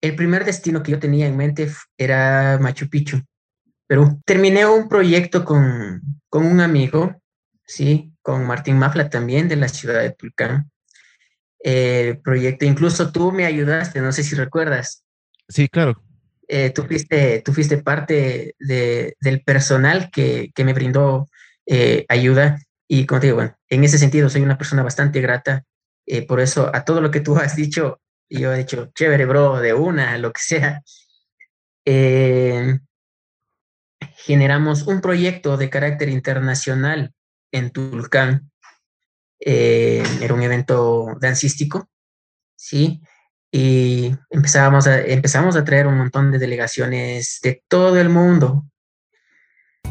[0.00, 3.22] el primer destino que yo tenía en mente era Machu Picchu,
[3.86, 4.20] Perú.
[4.24, 7.20] Terminé un proyecto con, con un amigo,
[7.64, 8.12] ¿sí?
[8.22, 10.70] Con Martín Mafla también de la ciudad de Tulcán.
[11.62, 15.04] Eh, proyecto, incluso tú me ayudaste, no sé si recuerdas.
[15.48, 16.02] Sí, claro.
[16.48, 21.28] Eh, tú, fuiste, tú fuiste parte de, del personal que, que me brindó
[21.66, 25.64] eh, ayuda y como te digo, bueno, en ese sentido soy una persona bastante grata.
[26.06, 29.60] Eh, por eso a todo lo que tú has dicho, yo he dicho, chévere, bro,
[29.60, 30.82] de una, lo que sea.
[34.16, 37.12] generamos un proyecto de carácter internacional
[37.52, 38.50] en Tulcán.
[39.38, 41.88] era un evento dancístico,
[42.56, 43.02] ¿sí?
[43.54, 48.64] y empezábamos a, empezamos a traer un montón de delegaciones de todo el mundo.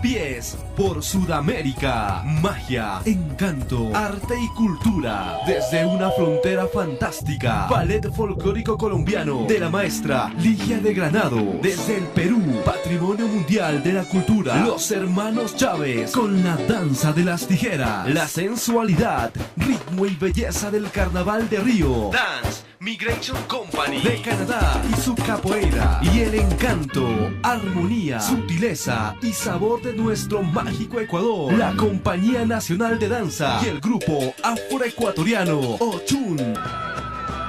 [0.01, 2.23] Pies por Sudamérica.
[2.41, 5.37] Magia, encanto, arte y cultura.
[5.45, 7.67] Desde una frontera fantástica.
[7.69, 11.59] Ballet folclórico colombiano de la maestra Ligia de Granado.
[11.61, 14.55] Desde el Perú, Patrimonio Mundial de la Cultura.
[14.65, 18.09] Los hermanos Chávez con la danza de las tijeras.
[18.09, 22.09] La sensualidad, ritmo y belleza del carnaval de Río.
[22.11, 27.07] Dance Migration Company de Canadá y su capoeira y el encanto,
[27.43, 31.53] armonía, sutileza y sabor de nuestro mágico Ecuador.
[31.53, 36.37] La Compañía Nacional de Danza y el grupo afroecuatoriano Ochun.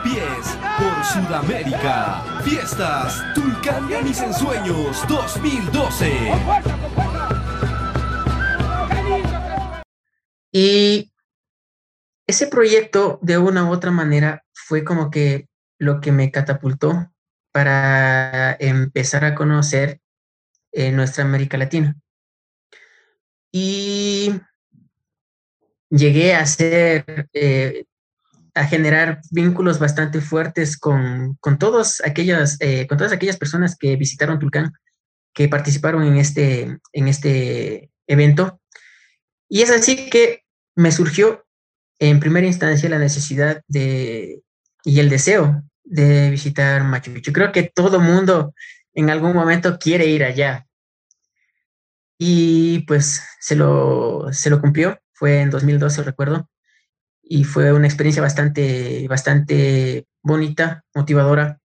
[0.02, 2.24] Pies por Sudamérica.
[2.42, 6.32] Fiestas Tulcán mis ensueños 2012.
[10.52, 11.12] Y
[12.26, 17.10] ese proyecto de una u otra manera fue como que lo que me catapultó
[17.52, 20.00] para empezar a conocer
[20.72, 21.96] eh, nuestra América Latina.
[23.52, 24.32] Y
[25.90, 27.84] llegué a hacer, eh,
[28.54, 34.72] a generar vínculos bastante fuertes con, con, eh, con todas aquellas personas que visitaron Tulcán,
[35.34, 38.60] que participaron en este, en este evento.
[39.48, 41.44] Y es así que me surgió
[41.98, 44.42] en primera instancia la necesidad de,
[44.84, 47.32] y el deseo de visitar Machu Picchu.
[47.32, 48.54] Creo que todo mundo
[48.94, 50.66] en algún momento quiere ir allá.
[52.24, 56.48] Y pues se lo, se lo cumplió, fue en 2012, recuerdo,
[57.20, 61.58] y fue una experiencia bastante, bastante bonita, motivadora.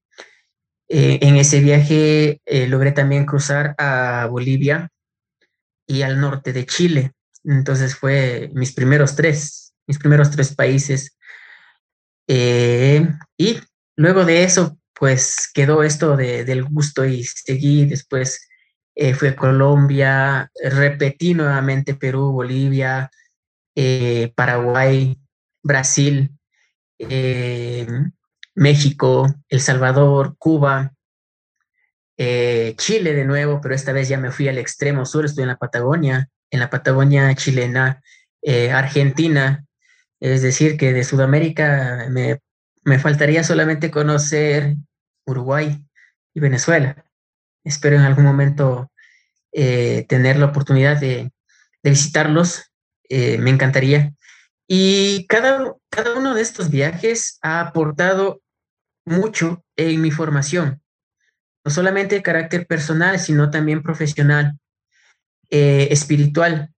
[0.88, 4.88] Eh, en ese viaje eh, logré también cruzar a Bolivia
[5.86, 7.12] y al norte de Chile.
[7.44, 11.18] Entonces fue mis primeros tres, mis primeros tres países
[12.28, 13.58] eh, y
[13.96, 18.48] luego de eso, pues quedó esto de, del gusto y seguí después.
[18.98, 23.10] Eh, fui a Colombia, repetí nuevamente Perú, Bolivia,
[23.74, 25.18] eh, Paraguay,
[25.62, 26.30] Brasil,
[28.54, 30.94] México, El Salvador, Cuba,
[32.16, 35.58] Chile de nuevo, pero esta vez ya me fui al extremo sur, estoy en la
[35.58, 38.02] Patagonia, en la Patagonia chilena,
[38.72, 39.66] Argentina,
[40.20, 42.40] es decir, que de Sudamérica me,
[42.98, 44.76] faltaría solamente conocer
[45.26, 45.84] Uruguay
[46.34, 47.05] y Venezuela.
[47.66, 48.90] Espero en algún momento
[49.52, 51.30] eh, tener la oportunidad de,
[51.82, 52.72] visitarlos.
[53.08, 54.14] Eh, me encantaría.
[54.66, 55.74] Y cada,
[56.16, 58.40] uno de estos viajes ha aportado
[59.04, 60.82] mucho en mi formación,
[61.64, 64.58] no solamente de carácter personal, sino también profesional,
[65.50, 66.74] eh, espiritual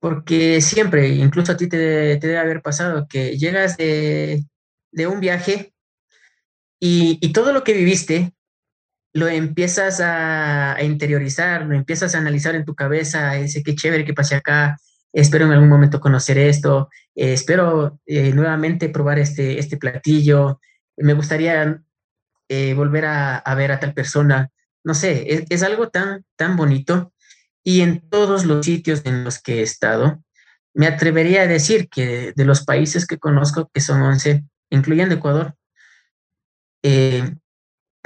[0.00, 4.44] porque siempre, incluso a ti te, debe haber pasado, que llegas de,
[5.08, 5.74] un viaje
[6.80, 8.32] y, todo lo que viviste
[9.18, 14.14] lo empiezas a, interiorizar, lo empiezas a analizar en tu cabeza, ese qué chévere que
[14.14, 14.78] pasé acá,
[15.12, 20.60] espero en algún momento conocer esto, eh, espero eh, nuevamente probar este, este platillo,
[20.96, 21.82] me gustaría
[22.48, 24.50] eh, volver a, ver a tal persona,
[24.84, 27.12] no sé, es, es algo tan, tan bonito
[27.64, 30.22] y en todos los sitios en los que he estado,
[30.74, 35.56] me atrevería a decir que de los países que conozco, que son 11, incluyendo Ecuador,
[36.82, 37.34] eh,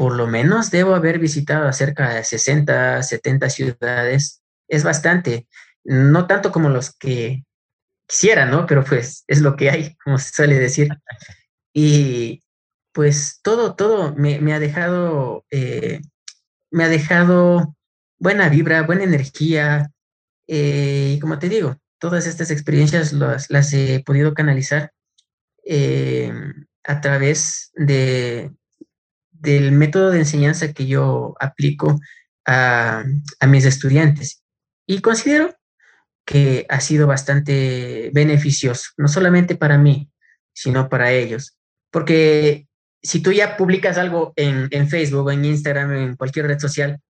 [0.03, 4.43] por lo menos debo haber visitado cerca de 60, 70 ciudades.
[4.67, 5.47] Es bastante,
[5.85, 7.45] no tanto como los que
[8.09, 8.67] quisiera, ¿no?
[8.67, 10.89] Pero pues es lo que hay, como se suele decir.
[11.73, 12.43] Y
[12.91, 16.01] pues todo, todo me, ha dejado, eh,
[16.73, 17.77] me ha dejado
[18.19, 19.93] buena vibra, buena energía.
[20.49, 24.91] Eh, y como te digo, todas estas experiencias las, he podido canalizar
[25.65, 26.33] eh,
[26.83, 28.51] a través de,
[29.43, 32.01] del método de enseñanza que yo aplico
[32.47, 33.05] a,
[33.41, 34.43] a mis estudiantes.
[34.87, 35.55] Y considero
[36.25, 40.11] que ha sido bastante beneficioso, no solamente para mí,
[40.55, 41.57] sino para ellos.
[41.91, 42.69] Porque
[43.03, 47.01] si tú ya publicas algo en, en Facebook, en Instagram, en cualquier red social,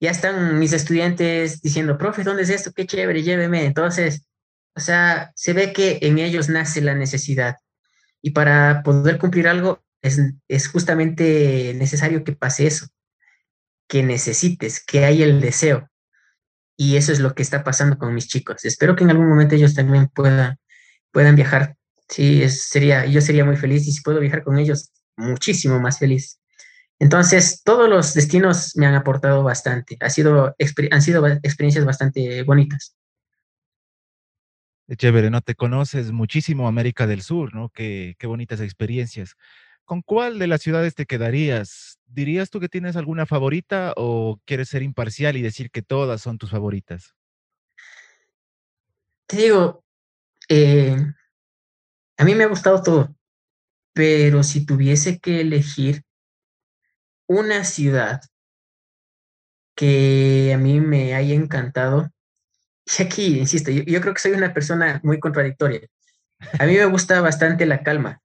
[0.00, 2.72] ya están mis estudiantes diciendo, profe, ¿dónde es esto?
[2.72, 3.64] Qué chévere, lléveme.
[3.64, 4.26] Entonces,
[4.74, 7.56] o sea, se ve que en ellos nace la necesidad.
[8.22, 12.86] Y para poder cumplir algo, es, es justamente necesario que pase eso,
[13.88, 15.88] que necesites, que hay el deseo.
[16.76, 18.64] Y eso es lo que está pasando con mis chicos.
[18.64, 20.58] Espero que en algún momento ellos también puedan,
[21.10, 21.76] puedan viajar.
[22.08, 26.40] Sí, sería, yo sería muy feliz y si puedo viajar con ellos, muchísimo más feliz.
[27.00, 29.96] Entonces, todos los destinos me han aportado bastante.
[30.00, 30.54] Ha sido,
[30.90, 32.96] han sido experiencias bastante bonitas.
[34.96, 35.40] Chévere, ¿no?
[35.42, 37.68] Te conoces muchísimo América del Sur, ¿no?
[37.68, 39.36] Qué, qué bonitas experiencias.
[39.88, 41.98] ¿Con cuál de las ciudades te quedarías?
[42.04, 46.36] ¿Dirías tú que tienes alguna favorita o quieres ser imparcial y decir que todas son
[46.36, 47.14] tus favoritas?
[49.26, 49.82] Te digo,
[50.50, 50.94] eh,
[52.18, 53.16] a mí me ha gustado todo,
[53.94, 56.02] pero si tuviese que elegir
[57.26, 58.20] una ciudad
[59.74, 62.10] que a mí me haya encantado,
[62.98, 65.80] y aquí, insisto, yo, yo, creo que soy una persona muy contradictoria.
[66.58, 68.20] A mí me gusta bastante la calma.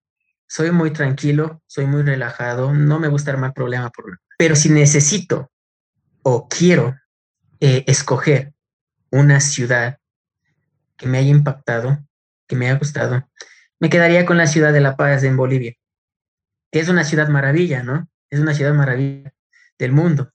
[0.48, 4.20] Soy muy tranquilo, soy muy relajado, no me gusta armar problema por.
[4.38, 5.52] Pero si necesito
[6.22, 6.96] o quiero
[7.60, 8.54] eh, escoger
[9.10, 10.00] una ciudad
[10.98, 12.00] que me haya impactado,
[12.48, 13.30] que me haya gustado,
[13.80, 15.74] me quedaría con la ciudad de La Paz en Bolivia,
[16.72, 18.08] que es una ciudad maravilla, ¿no?
[18.30, 19.34] Es una ciudad maravilla
[19.78, 20.32] del mundo.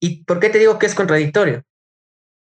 [0.00, 1.64] ¿Y por qué te digo que es contradictorio?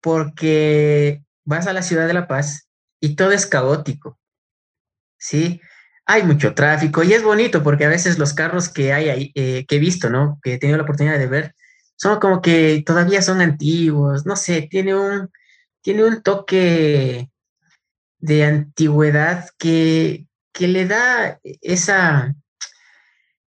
[0.04, 2.68] porque vas a la ciudad de La Paz
[3.00, 4.20] y todo es caótico,
[5.18, 5.62] ¿sí?
[6.06, 9.66] Hay mucho tráfico y es bonito porque a veces los carros que hay ahí, eh,
[9.68, 10.40] que he visto, ¿no?
[10.44, 11.56] Que he tenido la oportunidad de ver,
[11.96, 15.30] son como que todavía son antiguos, no sé, tiene un,
[15.82, 17.30] tiene un toque
[18.20, 22.36] de antigüedad que, que le da esa,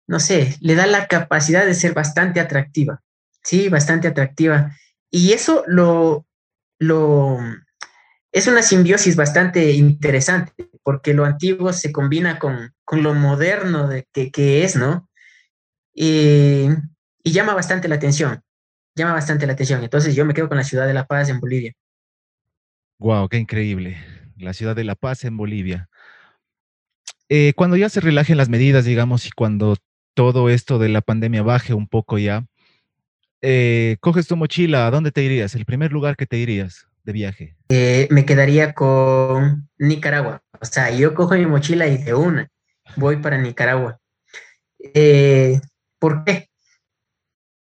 [0.07, 3.03] no sé, le da la capacidad de ser bastante atractiva,
[3.42, 4.76] sí, bastante atractiva.
[5.11, 6.26] Y eso lo,
[6.78, 7.38] lo,
[8.32, 10.53] es una simbiosis bastante interesante,
[10.89, 15.07] porque lo antiguo se combina con, con lo moderno de, que, que, es, ¿no?
[15.93, 16.66] Y,
[17.22, 18.41] y, llama bastante la atención,
[18.97, 19.84] llama bastante la atención.
[19.84, 21.74] Entonces yo me quedo con la ciudad de La Paz en Bolivia.
[22.99, 23.99] Wow, qué increíble.
[24.39, 25.91] La ciudad de La Paz en Bolivia.
[27.28, 29.76] Eh, cuando ya se relajen las medidas, digamos, y cuando
[30.14, 32.47] todo esto de la pandemia baje un poco ya,
[33.43, 35.55] eh, coges tu mochila, ¿a dónde te irías?
[35.55, 37.57] ¿El primer lugar que te irías de viaje?
[37.68, 40.43] Eh, me quedaría con Nicaragua.
[40.61, 42.48] O sea, yo cojo mi mochila y de una
[42.96, 43.98] voy para Nicaragua.
[44.78, 45.61] Eh,
[45.98, 46.48] ¿Por qué?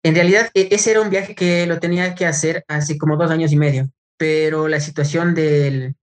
[0.03, 3.31] En realidad, e, ese era un viaje que lo tenía que hacer hace como dos
[3.31, 5.95] años y medio, pero la situación del,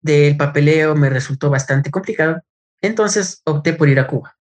[0.00, 2.42] del papeleo me resultó bastante complicado,
[2.80, 4.36] entonces opté por ir a Cuba.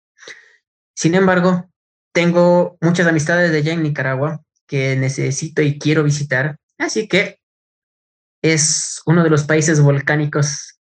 [0.94, 1.70] Sin embargo,
[2.12, 7.40] tengo muchas amistades de allá en Nicaragua que necesito y quiero visitar, así que
[8.42, 10.79] es uno de los países volcánicos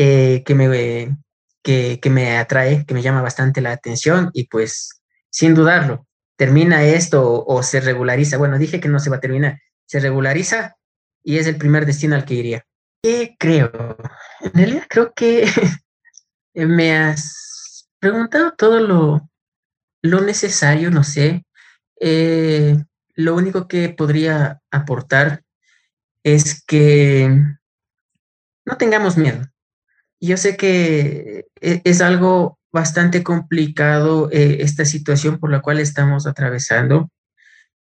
[0.00, 1.16] eh, que, me,
[1.60, 7.44] que, me atrae, que me llama bastante la atención y pues sin dudarlo, termina esto
[7.44, 8.36] o, se regulariza.
[8.38, 10.76] Bueno, dije que no se va a terminar, se regulariza
[11.24, 12.64] y es el primer destino al que iría.
[13.02, 13.72] ¿Qué creo?
[14.40, 15.48] En realidad creo que
[16.54, 19.28] me has preguntado todo lo,
[20.00, 21.44] lo necesario, no sé.
[22.00, 22.76] Eh,
[23.14, 25.42] lo único que podría aportar
[26.22, 27.28] es que
[28.64, 29.42] no tengamos miedo.
[30.20, 36.26] Yo sé que e, es algo bastante complicado eh, esta situación por la cual estamos
[36.26, 37.10] atravesando,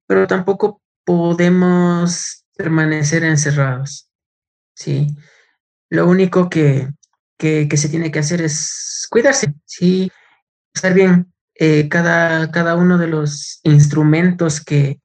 [0.06, 4.08] pero tampoco podemos permanecer encerrados.
[4.74, 5.16] Sí.
[5.90, 6.88] Lo único que,
[7.38, 10.10] que, que se tiene que hacer es cuidarse, sí,
[10.74, 15.00] estar bien, eh, cada, cada uno de los instrumentos que,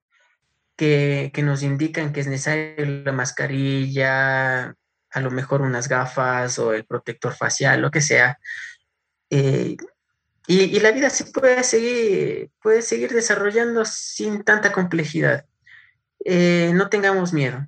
[0.77, 4.75] que, que, nos indican que es necesario la mascarilla,
[5.17, 8.39] a lo mejor unas gafas o el protector facial, lo que sea.
[9.29, 9.75] Eh,
[10.47, 15.45] y, la vida se puede seguir, puede seguir desarrollando sin tanta complejidad.
[16.23, 17.67] Eh, no tengamos miedo.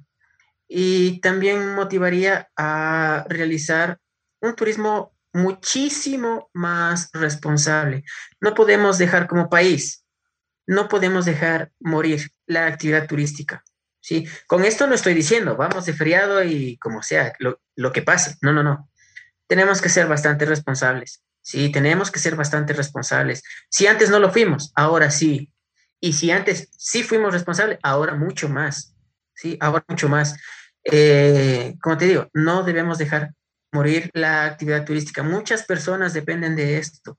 [0.67, 3.99] Y también motivaría a realizar
[4.41, 8.03] un turismo muchísimo más responsable.
[8.39, 10.05] No podemos dejar como país,
[10.67, 13.63] no podemos dejar morir la actividad turística.
[14.01, 14.27] ¿Sí?
[14.47, 18.35] Con esto no estoy diciendo, vamos de feriado y como sea, lo, lo que pase.
[18.41, 18.89] No, no, no.
[19.47, 21.23] Tenemos que ser bastante responsables.
[21.41, 23.43] Sí, tenemos que ser bastante responsables.
[23.69, 25.51] Si antes no lo fuimos, ahora sí.
[25.99, 28.95] Y si antes sí fuimos responsables, ahora mucho más.
[29.33, 30.37] Sí, ahora mucho más.
[30.83, 33.31] Eh, como te digo, no debemos dejar
[33.71, 35.23] morir la actividad turística.
[35.23, 37.17] Muchas personas dependen de esto.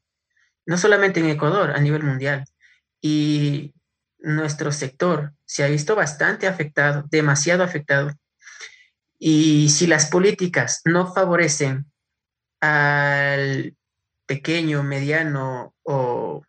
[0.66, 2.44] no solamente en Ecuador, a nivel mundial.
[3.00, 3.74] Y
[4.22, 8.12] nuestro sector se ha visto bastante afectado, demasiado afectado.
[9.18, 11.90] Y si las políticas no favorecen
[12.60, 13.76] al
[14.26, 16.42] pequeño, mediano o,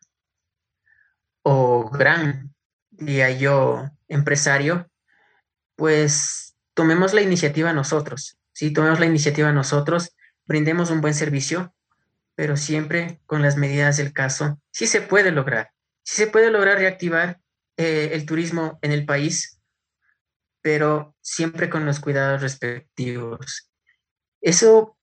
[1.43, 2.53] o gran,
[2.91, 4.89] diría yo, empresario,
[5.75, 8.71] pues tomemos la iniciativa nosotros, ¿sí?
[8.71, 10.15] Tomemos la iniciativa nosotros,
[10.45, 11.73] brindemos un buen servicio,
[12.35, 14.61] pero siempre con las medidas del caso.
[14.71, 15.71] Sí se puede lograr,
[16.03, 17.40] sí se puede lograr reactivar
[17.81, 19.59] eh, el turismo en el país,
[20.61, 23.71] pero siempre con los cuidados respectivos.
[24.39, 24.97] Eso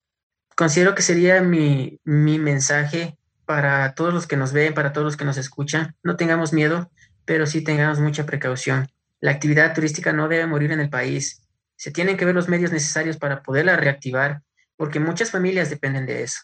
[0.55, 5.17] considero que sería mi, mi mensaje para todos los que nos ven, para todos los
[5.17, 5.95] que nos escuchan.
[6.03, 6.89] No tengamos miedo,
[7.25, 8.87] pero sí tengamos mucha precaución.
[9.19, 11.45] La actividad turística no debe morir en el país.
[11.75, 14.41] Se tienen que ver los medios necesarios para poderla reactivar,
[14.77, 16.39] porque muchas familias dependen de eso.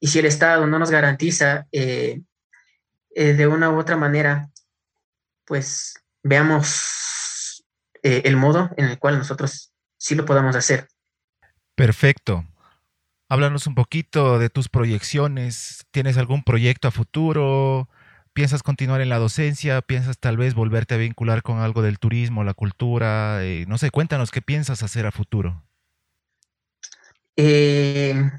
[0.00, 2.22] Y si el Estado no nos garantiza eh,
[3.14, 4.48] eh, de una u otra manera,
[5.46, 7.64] pues veamos
[8.02, 10.88] eh, el modo en el cual nosotros sí lo podamos hacer.
[11.74, 12.44] Perfecto.
[13.28, 15.86] Háblanos un poquito de tus proyecciones.
[15.90, 17.88] ¿Tienes algún proyecto a futuro?
[18.34, 19.80] ¿Piensas continuar en la docencia?
[19.80, 23.44] ¿Piensas tal vez volverte a vincular con algo del turismo, la cultura?
[23.44, 25.62] Eh, no sé, cuéntanos qué piensas hacer a futuro.
[27.36, 28.30] Eh,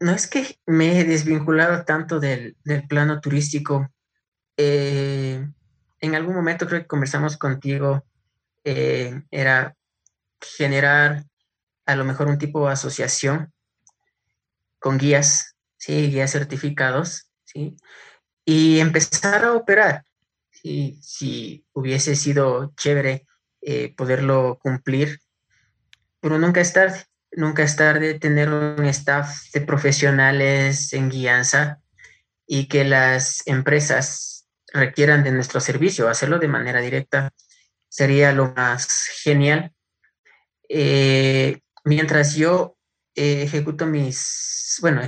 [0.00, 2.56] no es que me he desvinculado tanto del,
[2.88, 3.90] plano turístico.
[4.56, 5.46] Eh,
[6.00, 8.04] en algún momento creo que conversamos contigo,
[8.64, 9.76] era
[10.40, 11.24] generar
[11.86, 13.52] a lo mejor un tipo de asociación
[14.78, 17.76] con guías, sí, guías certificados, sí,
[18.44, 20.04] y empezar a operar.
[20.62, 23.26] Y si hubiese sido chévere
[23.62, 25.20] eh, poderlo cumplir,
[26.20, 31.80] pero nunca es tarde, nunca es tarde tener un staff de profesionales en guianza
[32.46, 34.35] y que las empresas
[34.76, 37.32] requieran de nuestro servicio, hacerlo de manera directa
[37.88, 39.72] sería lo más genial.
[40.68, 42.76] Eh, mientras yo
[43.14, 45.02] eh, ejecuto mis, bueno,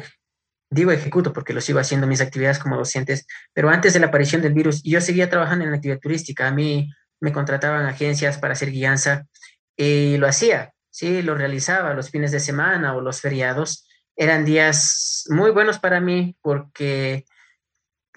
[0.70, 4.42] digo ejecuto porque lo sigo haciendo mis actividades como docentes, pero antes de la aparición
[4.42, 6.48] del virus yo seguía trabajando en la actividad turística.
[6.48, 6.90] A mí
[7.20, 9.26] me contrataban agencias para hacer guianza
[9.76, 13.86] y lo hacía, sí, lo realizaba los fines de semana o los feriados.
[14.16, 17.24] Eran días muy buenos para mí porque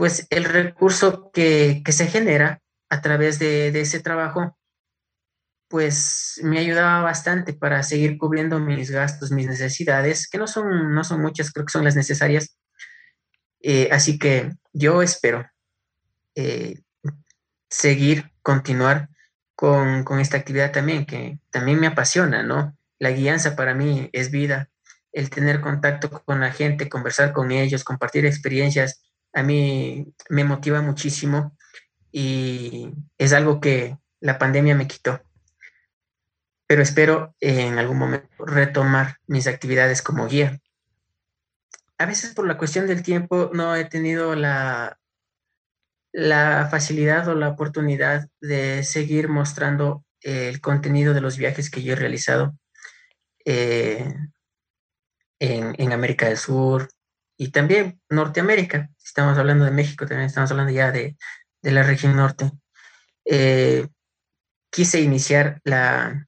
[0.01, 4.57] pues el recurso que, que se genera a través de, de ese trabajo
[5.67, 11.03] pues me ayudaba bastante para seguir cubriendo mis gastos, mis necesidades, que no son, no
[11.03, 12.57] son muchas, creo que son las necesarias.
[13.59, 15.45] Eh, así que yo espero
[16.33, 16.81] eh,
[17.69, 19.07] seguir, continuar
[19.53, 22.75] con, con, esta actividad también, que también me apasiona, ¿no?
[22.97, 24.71] La guianza para mí es vida,
[25.11, 29.03] el tener contacto con la gente, conversar con ellos, compartir experiencias,
[29.33, 31.55] a mí me motiva muchísimo
[32.11, 35.21] y es algo que la pandemia me quitó
[36.71, 40.57] pero espero en algún momento retomar mis actividades como guía.
[41.97, 44.97] A veces por la cuestión del tiempo no he tenido la,
[46.13, 51.91] la facilidad o la oportunidad de seguir mostrando el contenido de los viajes que yo
[51.91, 52.55] he realizado
[53.43, 54.09] eh,
[55.39, 56.87] en, América del Sur
[57.35, 58.89] y también Norteamérica.
[59.11, 61.17] Estamos hablando de México, también estamos hablando ya de,
[61.63, 62.49] la región norte.
[63.25, 63.89] Eh,
[64.69, 66.25] quise iniciar la,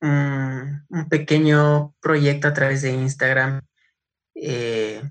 [0.00, 3.62] un, pequeño proyecto a través de Instagram,
[4.36, 5.02] eh,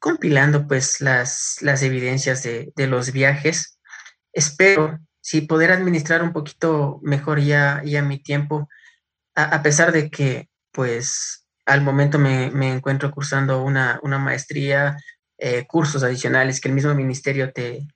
[0.00, 3.78] compilando pues las, las evidencias de, los viajes.
[4.32, 8.70] Espero sí poder administrar un poquito mejor ya, ya mi tiempo,
[9.34, 14.96] a, pesar de que pues al momento me, encuentro cursando una, maestría,
[15.38, 17.88] eh, cursos adicionales que el mismo ministerio te,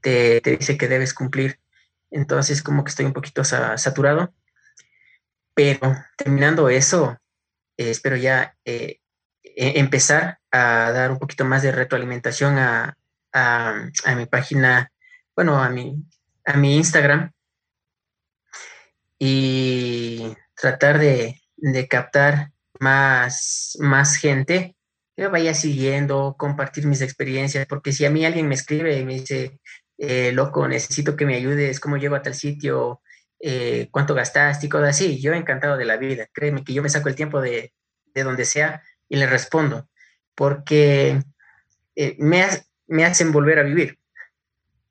[0.00, 1.60] te, dice que debes cumplir.
[2.10, 4.32] Entonces como que estoy un poquito saturado.
[5.54, 7.18] Pero terminando eso,
[7.76, 9.00] eh, espero ya eh,
[9.42, 12.96] e-, empezar a dar un poquito más de retroalimentación a,
[14.16, 14.92] mi página,
[15.34, 16.04] bueno, a mi,
[16.44, 17.32] a mi Instagram.
[19.18, 21.40] Y tratar de,
[21.88, 24.76] captar más, más gente
[25.16, 29.14] que vaya siguiendo, compartir mis experiencias, porque si a mí alguien me escribe y me
[29.14, 29.60] dice,
[29.98, 33.00] eh, loco, necesito que me ayudes, cómo llego a tal sitio,
[33.40, 35.20] eh, cuánto gastaste y cosas así.
[35.20, 36.26] Yo encantado de la vida.
[36.32, 37.72] Créeme que yo me saco el tiempo de,
[38.14, 39.88] donde sea y le respondo,
[40.34, 41.20] porque
[41.94, 42.46] eh, me,
[42.86, 43.98] me hacen volver a vivir.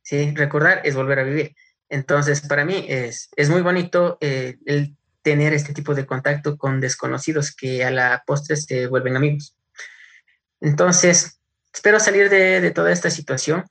[0.03, 0.33] ¿sí?
[0.35, 1.55] Recordar es volver a vivir.
[1.89, 6.79] Entonces, para mí es, es muy bonito eh, el tener este tipo de contacto con
[6.79, 9.55] desconocidos que a la postre se vuelven amigos.
[10.63, 11.41] Entonces,
[11.73, 13.65] espero salir de, toda esta situación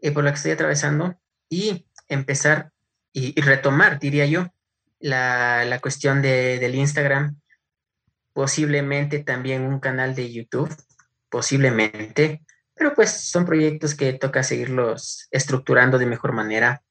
[0.00, 1.20] eh, por la que estoy atravesando
[1.50, 2.72] y empezar
[3.12, 4.48] y, retomar, diría yo,
[5.00, 7.38] la, cuestión del Instagram,
[8.32, 10.74] posiblemente también un canal de YouTube,
[11.28, 12.42] posiblemente,
[12.74, 16.82] pero pues son proyectos que toca seguirlos estructurando de mejor manera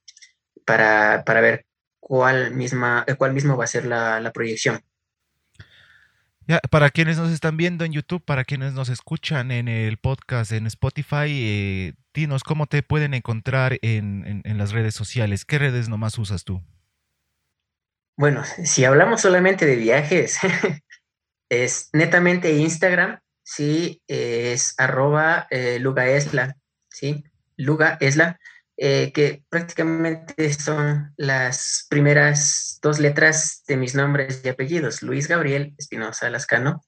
[0.64, 1.66] para, ver
[2.00, 4.80] cuál, misma, cuál mismo va a ser la, proyección.
[6.48, 10.52] Ya, para quienes nos están viendo en YouTube, para quienes nos escuchan en el podcast
[10.52, 15.46] en Spotify, eh, dinos cómo te pueden encontrar en, en, las redes sociales.
[15.46, 16.62] ¿Qué redes nomás usas tú?
[18.18, 20.38] Bueno, si hablamos solamente de viajes,
[21.50, 26.58] es netamente Instagram, sí, es arroba eh, lugaesla,
[26.90, 27.24] sí,
[27.56, 28.40] lugaesla,
[28.76, 35.76] eh, que prácticamente son las primeras dos letras de mis nombres y apellidos, Luis Gabriel
[35.78, 36.84] Espinosa Lascano.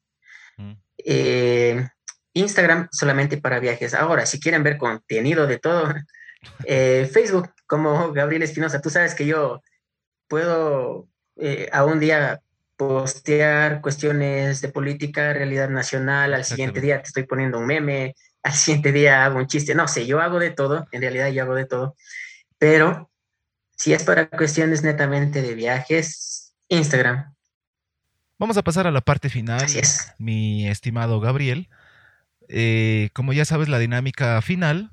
[0.58, 0.74] Mm.
[0.98, 1.88] Eh,
[2.34, 3.94] Instagram solamente para viajes.
[3.94, 5.94] Ahora, si quieren ver contenido de todo,
[6.66, 9.62] eh, Facebook como Gabriel Espinosa, tú sabes que yo
[10.28, 11.08] puedo
[11.72, 12.42] a un día
[12.78, 18.16] postear cuestiones de política, realidad nacional, al siguiente día te estoy poniendo un meme,
[18.46, 21.42] al siguiente día hago un chiste, no sé, yo hago de todo, en realidad yo
[21.42, 21.96] hago de todo,
[22.60, 23.10] pero
[23.76, 27.34] si es para cuestiones netamente de viajes, Instagram.
[28.38, 29.66] Vamos a pasar a la parte final,
[30.20, 31.70] mi estimado Gabriel.
[32.48, 34.92] Eh, como ya sabes la dinámica final,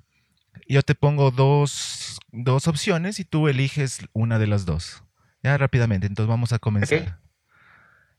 [0.66, 5.04] yo te pongo dos, dos, opciones y tú eliges una de las dos.
[5.42, 7.18] Ya rápidamente, entonces vamos a comenzar.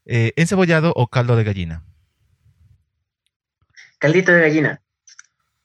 [0.06, 1.84] Eh, ¿Encebollado o caldo de gallina?
[3.98, 4.83] Caldito de gallina.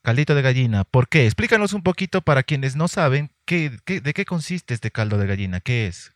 [0.03, 0.85] Caldito de gallina.
[0.85, 1.27] ¿Por qué?
[1.27, 5.61] Explícanos un poquito para quienes no saben qué, de qué consiste este caldo de gallina.
[5.61, 6.13] ¿Qué es?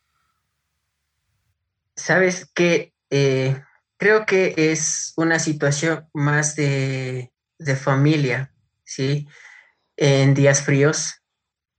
[1.97, 3.61] Sabes que eh,
[3.99, 8.53] creo que es una situación más de, de familia,
[8.85, 9.29] ¿sí?
[9.97, 11.23] En días fríos,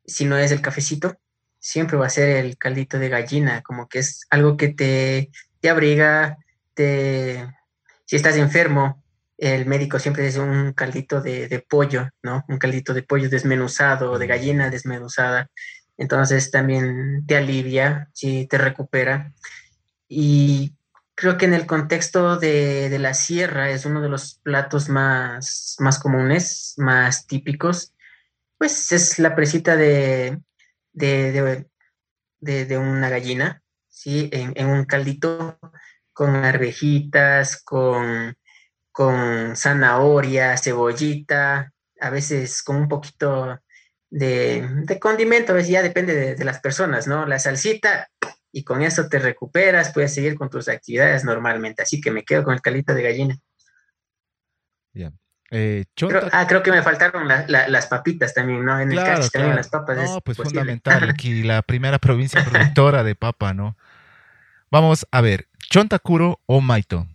[0.05, 1.17] si no es el cafecito,
[1.59, 5.31] siempre va a ser el caldito de gallina, como que es algo que te,
[5.61, 6.37] te abriga,
[6.73, 7.47] te,
[8.05, 9.02] si estás enfermo,
[9.37, 12.45] el médico siempre dice un caldito de, pollo, ¿no?
[12.47, 15.49] Un caldito de pollo desmenuzado, de gallina desmenuzada.
[15.97, 19.33] Entonces también te alivia, sí, te recupera.
[20.07, 20.75] Y
[21.15, 25.99] creo que en el contexto de, la sierra es uno de los platos más, más
[25.99, 27.93] comunes, más típicos.
[28.57, 30.39] Pues es la presita de,
[30.93, 31.67] de,
[32.77, 34.29] una gallina, ¿sí?
[34.31, 35.59] En, en un caldito
[36.13, 38.35] con arvejitas, con
[38.93, 43.59] con zanahoria, cebollita, a veces con un poquito
[44.09, 47.25] de, condimento, a veces ya depende de, las personas, ¿no?
[47.25, 48.07] La salsita
[48.51, 51.81] y con eso te recuperas, puedes seguir con tus actividades normalmente.
[51.81, 53.37] Así que me quedo con el calito de gallina.
[54.93, 55.11] Ya.
[55.49, 55.85] Eh,
[56.31, 58.79] ah, creo que me faltaron las papitas también, ¿no?
[58.79, 59.97] En el caso también las papas.
[59.97, 61.09] No, pues fundamental.
[61.09, 63.75] Aquí la primera provincia productora de papa, ¿no?
[64.69, 67.07] Vamos a ver, ¿Chontacuro o Maito?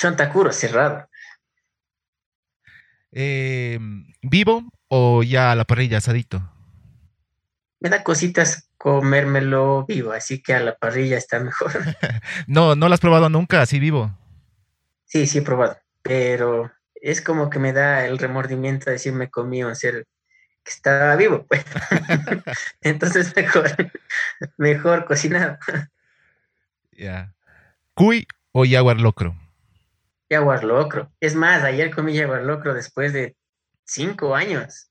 [0.00, 1.06] Chontacuro, cerrado.
[3.12, 6.40] Em, ¿Vivo o ya a la parrilla asadito?
[7.80, 11.72] Me da cositas comérmelo vivo, así que a la parrilla está mejor.
[12.46, 14.16] no, ¿no lo has probado nunca así vivo?
[15.04, 19.28] Sí, sí he probado, pero es como que me da el remordimiento de decir me
[19.28, 20.06] comí un ser
[20.64, 21.62] que estaba vivo, pues.
[22.80, 23.70] Entonces mejor,
[24.56, 25.58] mejor cocinado.
[26.92, 27.34] Ya.
[27.92, 29.36] ¿Cuy o jaguar locro?
[30.30, 31.12] Jaguar locro.
[31.20, 33.36] Es más, ayer comí jaguar locro después de
[33.84, 34.90] cinco años.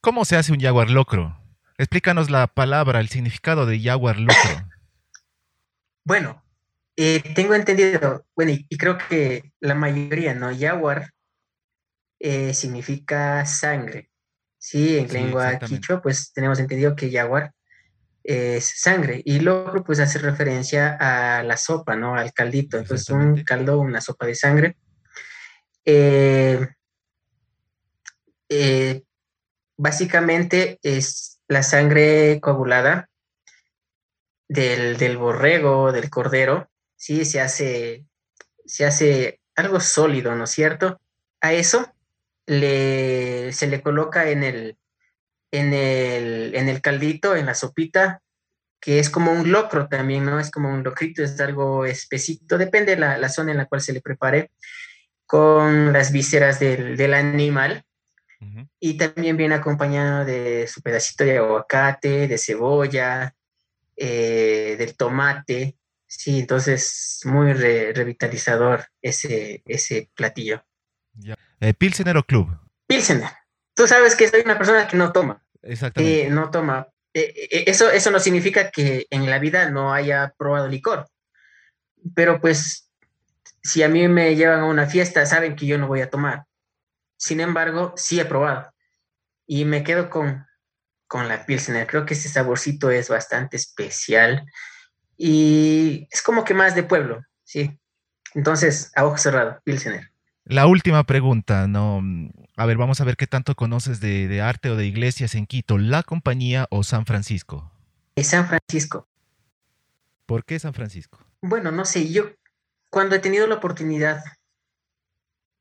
[0.00, 1.36] ¿Cómo se hace un jaguar locro?
[1.76, 4.68] Explícanos la palabra, el significado de jaguar locro.
[6.04, 6.44] bueno,
[6.96, 10.56] eh, tengo entendido, bueno, y, creo que la mayoría, ¿no?
[10.56, 11.10] Jaguar
[12.20, 14.10] eh, significa sangre.
[14.56, 17.52] Sí, en lengua quichua, pues tenemos entendido que jaguar
[18.24, 19.22] es sangre.
[19.24, 22.16] Y luego pues hace referencia a la sopa, ¿no?
[22.16, 22.78] Al caldito.
[22.78, 24.76] Entonces, un caldo, una sopa de sangre.
[25.84, 26.66] Eh,
[28.48, 29.02] eh,
[29.76, 33.10] básicamente es la sangre coagulada
[34.48, 37.24] del, borrego, del cordero, ¿sí?
[37.24, 38.06] Se hace,
[38.64, 41.00] se hace algo sólido, ¿no es cierto?
[41.40, 41.92] A eso
[42.46, 44.78] le, se le coloca en el,
[45.58, 48.20] en el, en el caldito, en la sopita,
[48.80, 50.38] que es como un locro también, ¿no?
[50.38, 53.92] Es como un locrito, es algo espesito, depende de la, zona en la cual se
[53.92, 54.50] le prepare,
[55.26, 57.84] con las vísceras del, animal.
[58.78, 63.34] Y también viene acompañado de su pedacito de aguacate, de cebolla,
[63.96, 65.78] eh, del tomate,
[66.16, 70.64] Sí, entonces muy revitalizador ese, ese platillo.
[71.60, 72.56] Eh, Pilsener o Club.
[72.86, 73.30] Pilsener.
[73.74, 75.43] Tú sabes que soy una persona que no toma.
[75.64, 76.26] Exactamente.
[76.26, 76.88] Eh, no toma.
[77.12, 81.08] Eh, eso, eso no significa que en la vida no haya probado licor.
[82.14, 82.90] Pero pues,
[83.62, 86.44] si a mí me llevan a una fiesta, saben que yo no voy a tomar.
[87.16, 88.72] Sin embargo, sí he probado.
[89.46, 90.46] Y me quedo con,
[91.06, 91.86] con la Pilsener.
[91.86, 94.44] Creo que ese saborcito es bastante especial
[95.16, 97.78] y es como que más de pueblo, ¿sí?
[98.34, 100.10] Entonces, a ojo cerrado, Pilsener.
[100.46, 102.02] La última pregunta, no,
[102.56, 105.78] a ver, vamos a ver qué tanto conoces de, arte o de iglesias en Quito,
[105.78, 107.72] ¿la compañía o San Francisco?
[108.22, 109.08] San Francisco.
[110.26, 111.18] ¿Por qué San Francisco?
[111.40, 112.30] Bueno, no sé, yo
[112.90, 114.22] cuando he tenido la oportunidad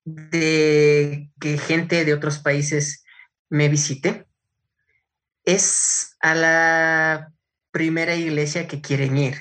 [0.03, 3.05] de que gente de otros países
[3.49, 4.27] me visite,
[5.45, 7.31] es a la
[7.71, 9.35] primera iglesia que quieren ir.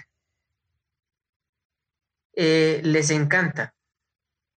[2.34, 3.74] Eh, les encanta,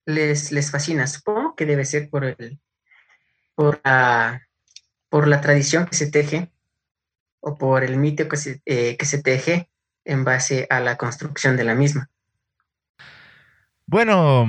[0.06, 1.08] les, les fascina.
[1.08, 2.60] Supongo que debe ser por, el,
[3.56, 4.47] por, la,
[5.10, 6.51] por la tradición que se teje
[7.39, 9.70] o por el mito que se, eh, que se teje
[10.03, 12.10] en base a la construcción de la misma.
[13.88, 14.47] Bueno,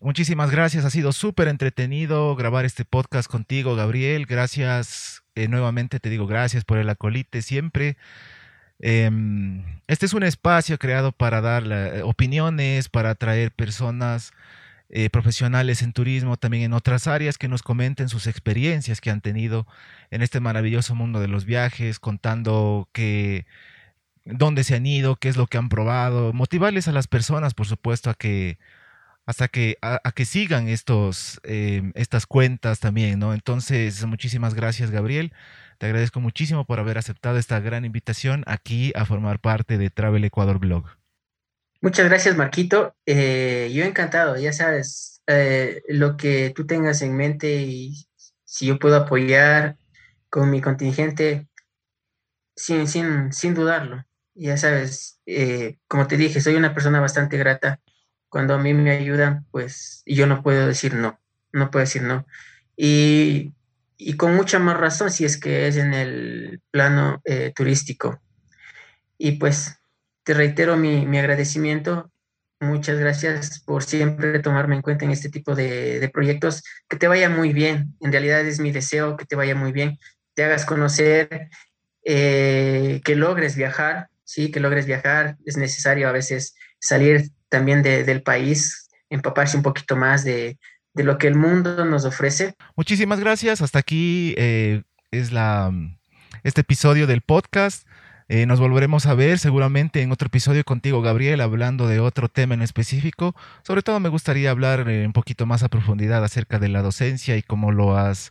[0.00, 0.84] muchísimas gracias.
[0.84, 4.26] Ha sido súper entretenido grabar este podcast contigo, Gabriel.
[4.26, 5.22] Gracias.
[5.34, 7.96] Eh, nuevamente te digo gracias por el acolite siempre.
[8.80, 14.32] Em, este es un espacio creado para dar eh, opiniones, para atraer personas
[14.90, 19.20] eh, profesionales en turismo, también en otras áreas, que nos comenten sus experiencias que han
[19.20, 19.66] tenido
[20.10, 23.46] en este maravilloso mundo de los viajes, contando que
[24.24, 27.66] dónde se han ido, qué es lo que han probado, motivarles a las personas, por
[27.66, 28.58] supuesto, a que
[29.26, 33.34] hasta que a, que sigan estos em, estas cuentas también, ¿no?
[33.34, 35.32] Entonces, muchísimas gracias, Gabriel.
[35.78, 40.24] Te agradezco muchísimo por haber aceptado esta gran invitación aquí a formar parte de Travel
[40.24, 40.97] Ecuador Blog.
[41.80, 42.96] Muchas gracias, Marquito.
[43.06, 48.06] Eh, yo encantado, ya sabes, eh, lo que tú tengas en mente y
[48.44, 49.76] si yo puedo apoyar
[50.30, 51.48] con mi contingente,
[52.56, 54.04] sin, sin, sin dudarlo.
[54.34, 57.80] Ya sabes, eh, como te dije, soy una persona bastante grata.
[58.28, 61.20] Cuando a mí me ayudan, pues yo no puedo decir no,
[61.52, 62.26] no puedo decir no.
[62.76, 63.54] Y
[63.98, 68.22] y con mucha más razón si es que es en el plano eh, turístico.
[69.18, 69.77] Y pues
[70.28, 72.12] te reitero mi, mi, agradecimiento.
[72.60, 76.62] Muchas gracias por siempre tomarme en cuenta en este tipo de, proyectos.
[76.86, 77.94] Que te vaya muy bien.
[78.02, 79.98] En realidad es mi deseo que te vaya muy bien.
[80.34, 81.48] Te hagas conocer,
[82.04, 84.08] eh, que logres viajar.
[84.22, 85.38] Sí, que logres viajar.
[85.46, 90.58] Es necesario a veces salir también de, del país, empaparse un poquito más de,
[90.92, 92.54] de lo que el mundo nos ofrece.
[92.76, 93.62] Muchísimas gracias.
[93.62, 95.72] Hasta aquí eh, es la,
[96.42, 97.87] este episodio del podcast.
[98.30, 102.52] Eh, nos volveremos a ver seguramente en otro episodio contigo, Gabriel, hablando de otro tema
[102.52, 103.34] en específico.
[103.62, 107.38] Sobre todo me gustaría hablar eh, un poquito más a profundidad acerca de la docencia
[107.38, 108.30] y cómo lo has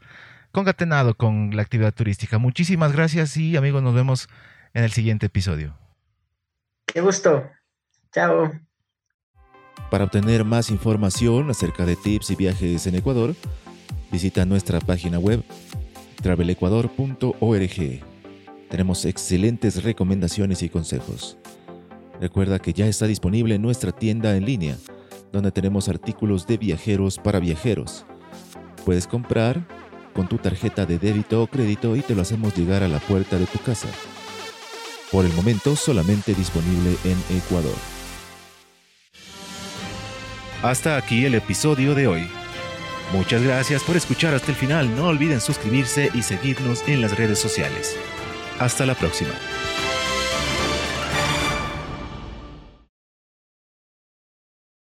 [0.51, 2.37] concatenado con la actividad turística.
[2.37, 4.29] Muchísimas gracias y amigos, nos vemos
[4.75, 5.75] en el siguiente episodio.
[6.85, 7.49] Qué gusto.
[8.11, 8.51] Chao.
[9.89, 13.35] Para obtener más información acerca de tips y viajes en Ecuador,
[14.11, 15.43] visita nuestra página web
[16.21, 18.06] travelecuador.org.
[18.69, 21.37] Tenemos excelentes recomendaciones y consejos.
[22.19, 24.77] Recuerda que ya está disponible nuestra tienda en línea,
[25.31, 28.05] donde tenemos artículos de viajeros para viajeros.
[28.85, 29.65] Puedes comprar
[30.13, 33.37] con tu tarjeta de débito o crédito y te lo hacemos llegar a la puerta
[33.37, 33.87] de tu casa.
[35.11, 37.75] Por el momento solamente disponible en Ecuador.
[40.63, 42.27] Hasta aquí el episodio de hoy.
[43.13, 44.93] Muchas gracias por escuchar hasta el final.
[44.95, 47.95] No olviden suscribirse y seguirnos en las redes sociales.
[48.59, 49.33] Hasta la próxima.